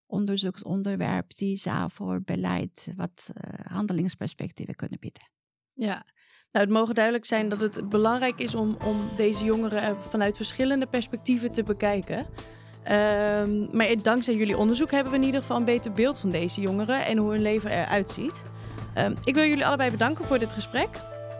onderzoeksonderwerp 0.06 1.36
die 1.36 1.56
zou 1.56 1.92
voor 1.92 2.22
beleid 2.22 2.92
wat 2.96 3.32
handelingsperspectieven 3.64 4.76
kunnen 4.76 5.00
bieden. 5.00 5.35
Ja, 5.76 6.04
nou, 6.52 6.66
het 6.66 6.70
mogen 6.70 6.96
duidelijk 6.96 7.26
zijn 7.26 7.50
dat 7.50 7.62
het 7.62 7.90
belangrijk 7.90 8.40
is 8.40 8.56
om, 8.56 8.78
om 8.86 8.96
deze 9.18 9.44
jongeren 9.44 9.98
vanuit 10.02 10.36
verschillende 10.36 10.86
perspectieven 10.86 11.52
te 11.52 11.64
bekijken. 11.64 12.18
Um, 12.18 13.68
maar 13.72 13.88
dankzij 14.02 14.36
jullie 14.36 14.58
onderzoek 14.58 14.92
hebben 14.92 15.12
we 15.12 15.18
in 15.18 15.26
ieder 15.26 15.42
geval 15.42 15.58
een 15.58 15.64
beter 15.64 15.92
beeld 15.92 16.20
van 16.20 16.30
deze 16.30 16.62
jongeren 16.62 17.06
en 17.06 17.18
hoe 17.18 17.32
hun 17.32 17.42
leven 17.42 17.72
eruit 17.72 18.12
ziet. 18.12 18.44
Um, 18.98 19.16
ik 19.24 19.36
wil 19.36 19.44
jullie 19.44 19.66
allebei 19.66 19.92
bedanken 19.92 20.26
voor 20.26 20.40
dit 20.40 20.54
gesprek. 20.54 20.90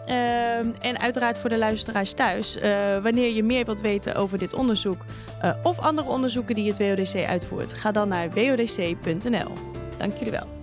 Um, 0.08 0.74
en 0.80 0.98
uiteraard 0.98 1.38
voor 1.38 1.50
de 1.50 1.58
luisteraars 1.58 2.12
thuis. 2.12 2.56
Uh, 2.56 2.62
wanneer 2.98 3.34
je 3.34 3.42
meer 3.42 3.64
wilt 3.64 3.80
weten 3.80 4.14
over 4.14 4.38
dit 4.38 4.54
onderzoek 4.54 5.04
of 5.62 5.78
andere 5.78 6.08
onderzoeken 6.08 6.54
die 6.54 6.72
het 6.72 6.78
WODC 6.78 7.26
uitvoert, 7.26 7.72
ga 7.72 7.92
dan 7.92 8.08
naar 8.08 8.30
wodc.nl. 8.30 9.52
Dank 9.98 10.16
jullie 10.16 10.30
wel. 10.30 10.55